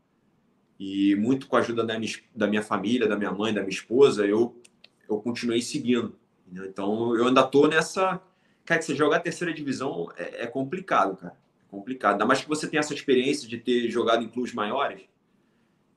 [0.80, 3.70] e muito com a ajuda da minha, da minha família, da minha mãe, da minha
[3.70, 4.60] esposa, eu,
[5.08, 6.16] eu continuei seguindo.
[6.52, 8.20] Então, eu ainda tô nessa
[8.66, 11.34] Cara, que você jogar a terceira divisão é, é, complicado, cara.
[11.34, 12.14] É complicado.
[12.14, 15.02] Ainda mais que você tem essa experiência de ter jogado em clubes maiores.
[15.02, 15.20] Por isso que essa,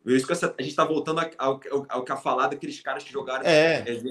[0.07, 3.45] a gente está voltando ao, ao, ao que a falar daqueles caras que jogaram.
[3.47, 3.85] É.
[3.87, 4.03] é.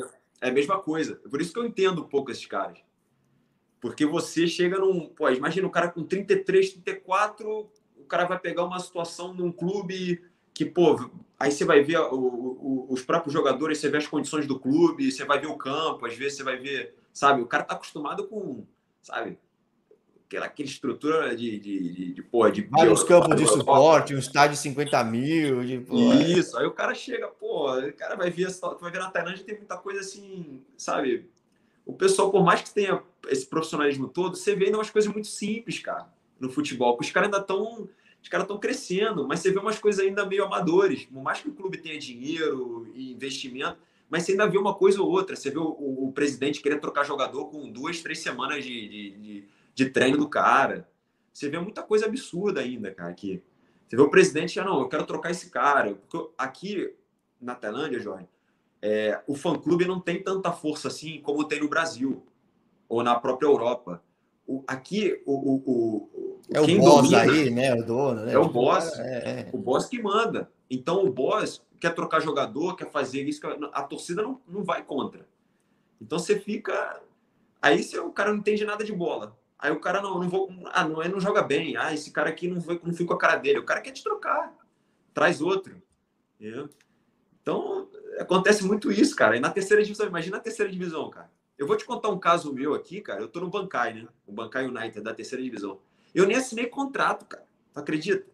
[0.41, 1.15] É a mesma coisa.
[1.15, 2.77] Por isso que eu entendo um pouco esses caras.
[3.79, 5.07] Porque você chega num.
[5.07, 10.21] Pô, imagina o cara com 33, 34, o cara vai pegar uma situação num clube
[10.53, 14.45] que, pô, aí você vai ver o, o, os próprios jogadores, você vê as condições
[14.45, 17.43] do clube, você vai ver o campo, às vezes você vai ver Sabe?
[17.43, 18.65] O cara tá acostumado com
[19.01, 19.37] sabe?
[20.33, 24.55] Aquela, aquela estrutura de, de, de, de, porra, de Vários campos de suporte, um estádio
[24.55, 25.63] de 50 mil.
[25.63, 26.23] De, porra.
[26.23, 28.47] Isso, aí o cara chega, pô, o cara vai ver,
[28.81, 31.29] vai ver na Tailândia tem muita coisa assim, sabe?
[31.85, 35.27] O pessoal, por mais que tenha esse profissionalismo todo, você vê ainda umas coisas muito
[35.27, 36.07] simples, cara,
[36.39, 37.87] no futebol, os caras ainda estão
[38.23, 41.05] os caras estão crescendo, mas você vê umas coisas ainda meio amadores.
[41.05, 43.77] Por mais que o clube tenha dinheiro e investimento,
[44.09, 45.35] mas você ainda vê uma coisa ou outra.
[45.35, 49.09] Você vê o, o, o presidente querendo trocar jogador com duas, três semanas de, de,
[49.17, 50.89] de, de, treino do cara.
[51.31, 53.43] Você vê muita coisa absurda ainda, cara, aqui.
[53.87, 55.95] Você vê o presidente, ah, não, eu quero trocar esse cara.
[55.95, 56.93] Porque aqui
[57.39, 58.27] na Tailândia, Jorge,
[58.81, 62.25] é, o fã-clube não tem tanta força assim como tem no Brasil
[62.89, 64.03] ou na própria Europa.
[64.45, 67.73] O, aqui, o, o, o, é o boss domina, aí, né?
[67.73, 68.33] O dono, né?
[68.33, 68.99] É o boss.
[68.99, 69.49] É, é.
[69.53, 70.51] O boss que manda.
[70.69, 73.41] Então, o boss quer trocar jogador, quer fazer isso.
[73.71, 75.25] A torcida não, não vai contra.
[76.01, 77.01] Então, você fica.
[77.61, 79.37] Aí, você, o cara não entende nada de bola.
[79.63, 80.53] Aí, o cara não, não vou.
[80.73, 81.77] Ah, não, não joga bem.
[81.77, 83.59] Ah, esse cara aqui não, foi, não fica com a cara dele.
[83.59, 84.53] O cara quer te trocar.
[85.13, 85.81] Traz outro.
[86.37, 86.69] Entendeu?
[87.41, 87.89] Então,
[88.19, 89.37] acontece muito isso, cara.
[89.37, 91.31] E na terceira divisão, imagina a terceira divisão, cara.
[91.57, 93.21] Eu vou te contar um caso meu aqui, cara.
[93.21, 94.05] Eu tô no Bancai, né?
[94.27, 95.79] O Bancai United, da terceira divisão.
[96.13, 97.45] Eu nem assinei contrato, cara.
[97.71, 98.29] Tu acredita?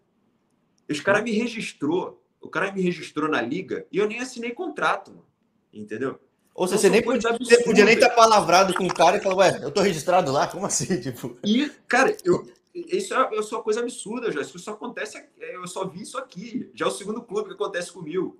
[0.89, 2.25] Os caras me registrou.
[2.41, 5.27] O cara me registrou na liga e eu nem assinei contrato, mano.
[5.71, 6.19] Entendeu?
[6.53, 9.21] Ou seja, você nem podia, você podia nem estar tá palavrado com o cara e
[9.21, 10.85] falar, ué, eu tô registrado lá, como assim?
[10.99, 11.37] Tipo...
[11.43, 14.41] E, cara, eu, isso é, é só coisa absurda, já.
[14.41, 16.69] Isso só acontece, eu só vi isso aqui.
[16.73, 18.37] Já é o segundo clube que acontece comigo.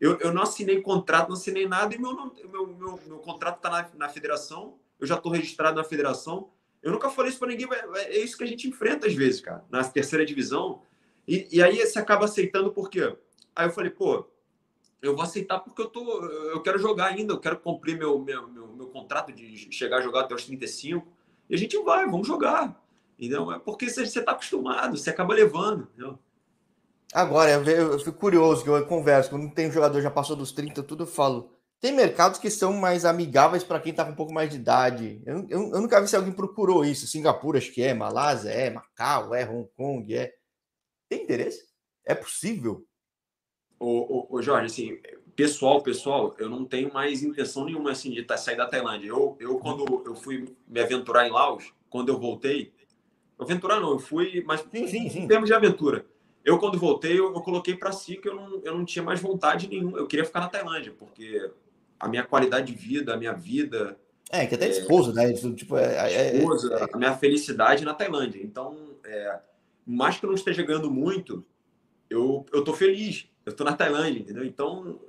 [0.00, 3.70] Eu, eu não assinei contrato, não assinei nada, e meu, meu, meu, meu contrato está
[3.70, 6.50] na, na federação, eu já estou registrado na federação.
[6.82, 9.40] Eu nunca falei isso para ninguém, é, é isso que a gente enfrenta às vezes,
[9.40, 10.82] cara, na terceira divisão.
[11.28, 13.14] E, e aí você acaba aceitando por quê?
[13.54, 14.26] Aí eu falei, pô,
[15.02, 18.48] eu vou aceitar porque eu tô, eu quero jogar ainda, eu quero cumprir meu, meu,
[18.48, 21.06] meu, meu contrato de chegar a jogar até os 35.
[21.48, 22.80] E a gente vai, vamos jogar.
[23.18, 23.50] Entendeu?
[23.52, 25.88] É porque você está acostumado, você acaba levando.
[25.94, 26.18] Entendeu?
[27.12, 30.52] Agora, eu, eu fico curioso, que eu converso, quando tem um jogador já passou dos
[30.52, 31.50] 30, tudo eu falo.
[31.80, 35.22] Tem mercados que são mais amigáveis para quem está com um pouco mais de idade.
[35.24, 37.06] Eu, eu, eu, nunca vi se alguém procurou isso.
[37.06, 40.32] Singapura, acho que é, Malásia é, Macau é, Hong Kong é.
[41.08, 41.64] Tem interesse?
[42.06, 42.86] É possível?
[43.80, 44.98] Ô, ô, ô Jorge, assim,
[45.34, 49.08] pessoal, pessoal, eu não tenho mais intenção nenhuma assim, de sair da Tailândia.
[49.08, 52.72] Eu, eu, quando eu fui me aventurar em Laos, quando eu voltei,
[53.38, 55.22] aventurar não, eu fui, mas sim, sim, sim.
[55.22, 56.06] em termos de aventura
[56.44, 59.20] eu, quando voltei, eu, eu coloquei para si que eu não, eu não tinha mais
[59.20, 59.98] vontade nenhuma.
[59.98, 61.50] Eu queria ficar na Tailândia, porque
[61.98, 63.98] a minha qualidade de vida, a minha vida.
[64.30, 65.32] É, que até é, esposa, né?
[65.32, 68.40] Tipo, é, é, é, esposa, é, a minha felicidade na Tailândia.
[68.42, 69.38] Então, é,
[69.86, 71.44] mais que eu não esteja ganhando muito,
[72.08, 73.28] eu, eu tô feliz.
[73.44, 74.44] Eu tô na Tailândia, entendeu?
[74.44, 75.00] Então,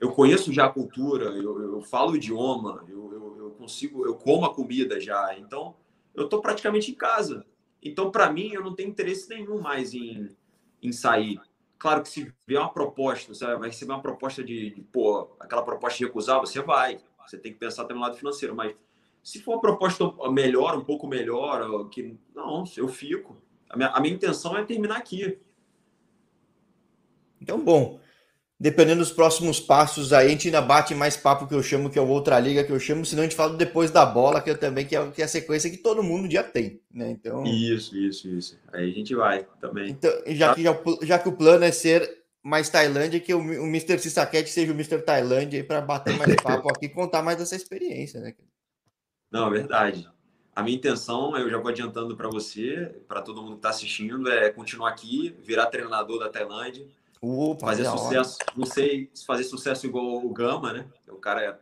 [0.00, 4.14] eu conheço já a cultura, eu, eu falo o idioma, eu, eu, eu consigo, eu
[4.14, 5.36] como a comida já.
[5.38, 5.74] Então,
[6.14, 7.44] eu tô praticamente em casa.
[7.82, 10.28] Então, para mim, eu não tenho interesse nenhum mais em
[10.82, 11.40] em sair.
[11.78, 15.62] Claro que se vier uma proposta, você vai receber uma proposta de, de pô, aquela
[15.62, 17.00] proposta de recusar, você vai.
[17.26, 18.74] Você tem que pensar também no lado financeiro, mas
[19.22, 23.36] se for uma proposta melhor, um pouco melhor, que não, eu fico.
[23.68, 25.38] A minha, a minha intenção é terminar aqui.
[27.40, 28.00] Então, bom
[28.58, 31.98] dependendo dos próximos passos aí, a gente ainda bate mais papo que eu chamo, que
[31.98, 34.58] é outra liga que eu chamo, senão a gente fala depois da bola, que eu
[34.58, 37.10] também, que é, que é a sequência que todo mundo já tem, né?
[37.10, 37.44] Então...
[37.44, 38.58] Isso, isso, isso.
[38.72, 39.90] Aí a gente vai também.
[39.90, 43.66] Então, já, que, já, já que o plano é ser mais Tailândia, que o, o
[43.66, 43.98] Mr.
[43.98, 45.02] Sissaquete seja o Mr.
[45.02, 48.34] Tailândia para bater mais papo aqui e contar mais dessa experiência, né?
[49.30, 50.08] Não, é verdade.
[50.56, 54.28] A minha intenção, eu já vou adiantando para você, para todo mundo que está assistindo,
[54.28, 56.84] é continuar aqui, virar treinador da Tailândia,
[57.20, 58.38] Opa, fazer sucesso.
[58.40, 58.52] Hora.
[58.56, 60.86] Não sei se fazer sucesso igual o Gama, né?
[61.08, 61.58] O cara é.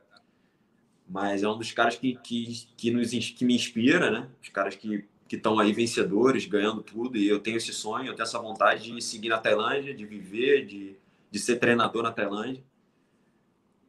[1.08, 4.28] Mas é um dos caras que, que, que, nos, que me inspira, né?
[4.42, 7.16] Os caras que estão aí vencedores, ganhando tudo.
[7.16, 10.66] E eu tenho esse sonho, eu tenho essa vontade de seguir na Tailândia, de viver,
[10.66, 10.96] de,
[11.30, 12.62] de ser treinador na Tailândia.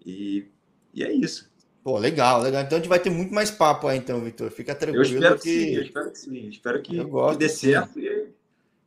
[0.05, 0.45] E,
[0.93, 1.49] e é isso.
[1.83, 2.63] Pô, legal, legal.
[2.63, 4.51] Então a gente vai ter muito mais papo aí, então, Vitor.
[4.51, 5.05] Fica tranquilo.
[5.05, 6.49] Eu espero que, que sim, eu espero que sim.
[6.49, 8.27] Espero que, eu gosto, que dê certo e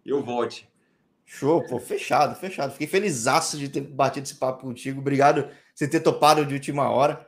[0.04, 0.68] eu volte.
[1.32, 2.72] Show, pô, fechado, fechado.
[2.72, 5.00] Fiquei feliz de ter batido esse papo contigo.
[5.00, 7.24] Obrigado você ter topado de última hora.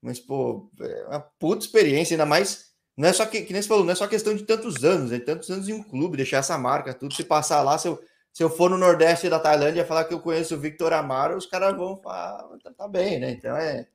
[0.00, 2.72] Mas, pô, é uma puta experiência, ainda mais.
[2.96, 5.12] Não é só que, que nem você falou, não é só questão de tantos anos,
[5.12, 7.14] é tantos anos em um clube, deixar essa marca, tudo.
[7.14, 8.02] Se passar lá, se eu,
[8.32, 11.46] se eu for no Nordeste da Tailândia falar que eu conheço o Victor Amaro, os
[11.46, 13.32] caras vão falar, tá, tá bem, né?
[13.32, 13.86] Então é,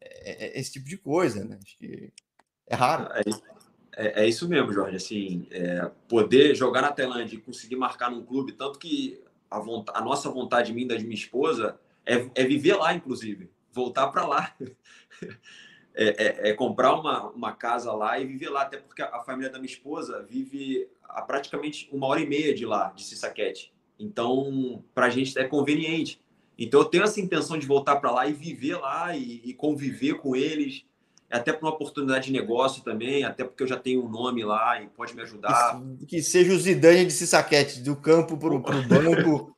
[0.00, 1.58] é, é, esse tipo de coisa, né?
[1.60, 2.12] Acho que
[2.68, 3.12] é raro.
[3.12, 3.22] É,
[3.96, 4.96] é, é, isso mesmo, Jorge.
[4.96, 9.98] Assim, é, poder jogar na Tailândia e conseguir marcar num clube, tanto que a, vontade,
[9.98, 14.26] a nossa vontade, minha da de minha esposa, é, é viver lá, inclusive, voltar para
[14.26, 14.54] lá.
[15.94, 19.50] é, é, é, comprar uma, uma casa lá e viver lá, até porque a família
[19.50, 23.72] da minha esposa vive a praticamente uma hora e meia de lá, de Sissaquete.
[23.98, 26.20] Então, para a gente é conveniente.
[26.58, 30.14] Então, eu tenho essa intenção de voltar para lá e viver lá e, e conviver
[30.14, 30.84] com eles,
[31.32, 34.80] até para uma oportunidade de negócio também, até porque eu já tenho um nome lá
[34.82, 35.80] e pode me ajudar.
[36.00, 39.56] Que, que seja o Zidane de Sissaquete, do campo para o banco,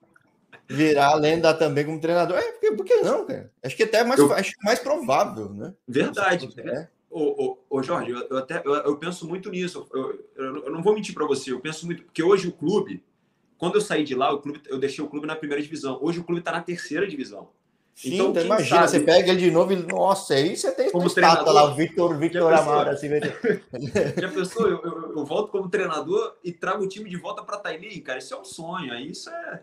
[0.68, 2.38] virar lenda também como treinador.
[2.38, 3.50] É, porque, por que não, cara?
[3.62, 4.32] Acho que até é mais, eu...
[4.32, 5.74] acho mais provável, né?
[5.86, 6.48] Verdade.
[6.58, 6.88] É.
[7.10, 9.86] Ô, ô, ô, Jorge, eu, eu até eu, eu, penso muito nisso.
[9.92, 13.02] Eu, eu, eu não vou mentir para você, eu penso muito, porque hoje o clube,
[13.58, 15.98] quando eu saí de lá, o clube, eu deixei o clube na primeira divisão.
[16.00, 17.48] Hoje o clube está na terceira divisão.
[17.94, 21.08] Sim, então, imagina, sabe, você pega ele de novo e, nossa, aí você tem como
[21.08, 22.90] treinador lá, o Victor, Victor Amaro.
[22.90, 23.08] Assim,
[24.20, 24.66] já pensou?
[24.66, 28.18] Eu, eu, eu, volto como treinador e trago o time de volta para Taili, cara,
[28.18, 29.62] isso é um sonho, aí isso é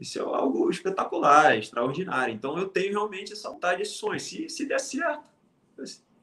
[0.00, 2.32] isso é algo espetacular, extraordinário.
[2.32, 4.18] Então eu tenho realmente essa vontade, esse sonho.
[4.18, 5.22] Se, se der certo,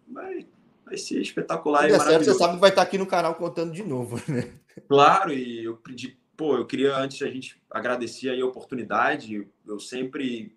[0.08, 0.48] vai,
[0.84, 2.26] vai ser espetacular se e maravilhoso.
[2.26, 4.52] Certo, você sabe que vai estar aqui no canal contando de novo, né?
[4.88, 9.48] Claro, e eu pedi, pô, eu queria antes a gente agradecer aí a oportunidade.
[9.68, 10.57] Eu sempre,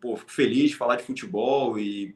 [0.00, 2.14] pô, fico feliz de falar de futebol e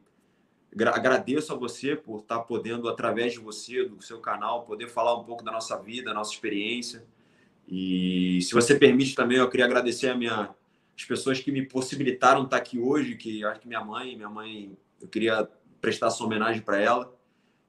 [0.75, 5.23] agradeço a você por estar podendo através de você, do seu canal, poder falar um
[5.23, 7.05] pouco da nossa vida, da nossa experiência.
[7.67, 10.49] E se você permite também, eu queria agradecer a minha,
[10.97, 14.75] as pessoas que me possibilitaram estar aqui hoje, que acho que minha mãe, minha mãe,
[15.01, 15.47] eu queria
[15.79, 17.13] prestar essa homenagem para ela.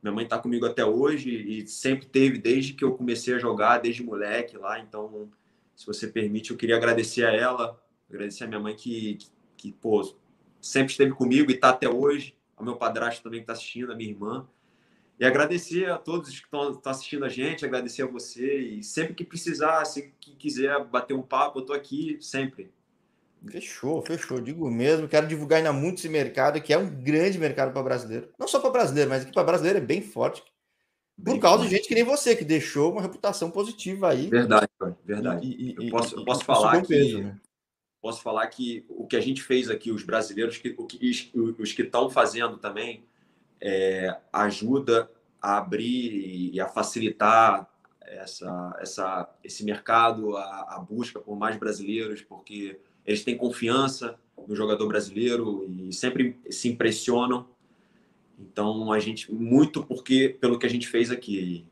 [0.02, 3.78] Minha mãe está comigo até hoje e sempre teve desde que eu comecei a jogar,
[3.78, 4.78] desde moleque lá.
[4.78, 5.30] Então,
[5.74, 9.26] se você permite, eu queria agradecer a ela, agradecer a minha mãe que, que,
[9.64, 10.14] que pô,
[10.60, 12.36] sempre esteve comigo e está até hoje.
[12.54, 14.46] Ao meu padrasto também que está assistindo, a minha irmã.
[15.18, 18.58] E agradecer a todos que estão assistindo a gente, agradecer a você.
[18.58, 22.70] E sempre que precisar, se que quiser bater um papo, eu estou aqui sempre.
[23.48, 24.40] Fechou, fechou.
[24.40, 28.28] Digo mesmo, quero divulgar ainda muito esse mercado, que é um grande mercado para brasileiro.
[28.38, 30.42] Não só para brasileiro, mas aqui para brasileiro é bem forte.
[31.16, 31.70] Bem por causa forte.
[31.70, 34.28] de gente que nem você, que deixou uma reputação positiva aí.
[34.28, 34.68] Verdade,
[35.04, 35.46] verdade.
[35.46, 36.88] E, e, eu posso, eu posso falar que.
[36.88, 37.40] Peso, né?
[38.04, 42.10] Posso falar que o que a gente fez aqui, os brasileiros, que, os que estão
[42.10, 43.02] fazendo também,
[43.58, 47.66] é, ajuda a abrir e a facilitar
[48.02, 54.54] essa, essa, esse mercado, a, a, busca por mais brasileiros, porque eles têm confiança no
[54.54, 57.48] jogador brasileiro e sempre se impressionam.
[58.38, 61.64] Então, a gente, muito porque pelo que a gente fez aqui.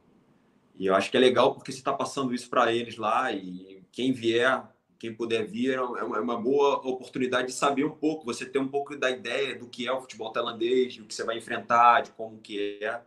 [0.78, 3.82] E eu acho que é legal porque você está passando isso para eles lá e
[3.92, 4.71] quem vier
[5.02, 8.68] quem puder vir, é, é uma boa oportunidade de saber um pouco, você ter um
[8.68, 12.12] pouco da ideia do que é o futebol tailandês, do que você vai enfrentar, de
[12.12, 13.00] como que é,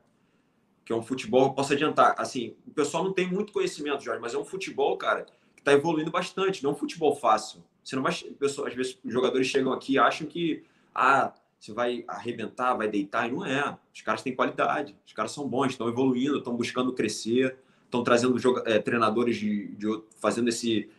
[0.83, 4.33] que é um futebol, posso adiantar, assim, o pessoal não tem muito conhecimento, Jorge, mas
[4.33, 5.25] é um futebol, cara,
[5.55, 7.63] que está evoluindo bastante, não é um futebol fácil.
[7.81, 12.03] Você não vai, às vezes os jogadores chegam aqui e acham que, ah, você vai
[12.09, 13.77] arrebentar, vai deitar, e não é.
[13.93, 18.37] Os caras têm qualidade, os caras são bons, estão evoluindo, estão buscando crescer, estão trazendo
[18.65, 20.89] é, treinadores de, de fazendo esse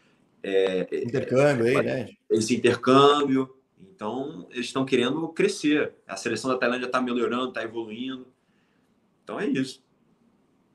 [0.42, 2.08] é, é, intercâmbio aí, né?
[2.30, 3.56] Esse intercâmbio.
[3.78, 5.94] Então, eles estão querendo crescer.
[6.06, 8.26] A seleção da Tailândia está melhorando, está evoluindo.
[9.22, 9.82] Então, é isso.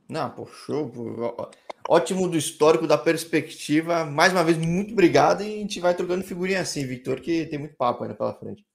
[0.10, 0.90] Não, pô, show.
[0.90, 1.50] Pô.
[1.88, 4.06] Ótimo do histórico, da perspectiva.
[4.06, 5.42] Mais uma vez, muito obrigado.
[5.42, 8.66] E a gente vai trocando figurinha assim, Victor, que tem muito papo ainda pela frente.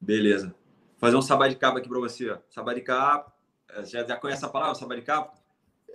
[0.00, 0.54] Beleza.
[0.98, 2.38] Fazer um sabadicaba aqui para você.
[2.50, 3.32] Sabadicaba.
[3.70, 5.32] É, já, já conhece a palavra, sabadicaba?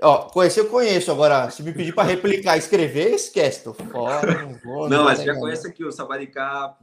[0.02, 1.12] Ó, conhecer eu conheço.
[1.12, 3.64] Agora, se me pedir para replicar, escrever, esquece.
[3.64, 4.44] Tô fora.
[4.44, 6.78] Não, vou, não, não mas já conhece aqui o Sabaricá.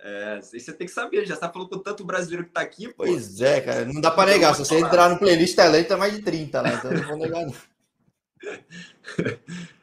[0.00, 2.88] É, você tem que saber, já está falando com tanto brasileiro que está aqui.
[2.88, 3.04] Pô.
[3.04, 3.84] Pois é, cara.
[3.84, 4.54] Não dá para negar.
[4.54, 7.46] Se você entrar no playlist Telém, tá mais de 30 lá, então não vou negar,
[7.46, 7.54] não.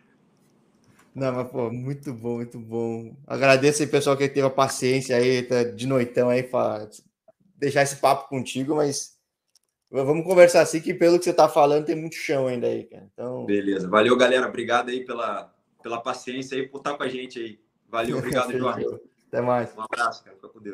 [1.16, 3.16] Não, mas, pô, muito bom, muito bom.
[3.26, 6.90] Agradeço aí, pessoal, que teve a paciência aí, tá de noitão aí, para
[7.56, 9.15] deixar esse papo contigo, mas
[9.90, 13.08] Vamos conversar assim, que pelo que você está falando, tem muito chão ainda aí, cara.
[13.14, 13.46] Então...
[13.46, 13.88] Beleza.
[13.88, 14.48] Valeu, galera.
[14.48, 17.60] Obrigado aí pela, pela paciência aí, por estar com a gente aí.
[17.90, 18.86] Valeu, obrigado, Jorge.
[19.28, 19.76] Até mais.
[19.78, 20.36] Um abraço, cara.
[20.36, 20.74] Fica com Deus.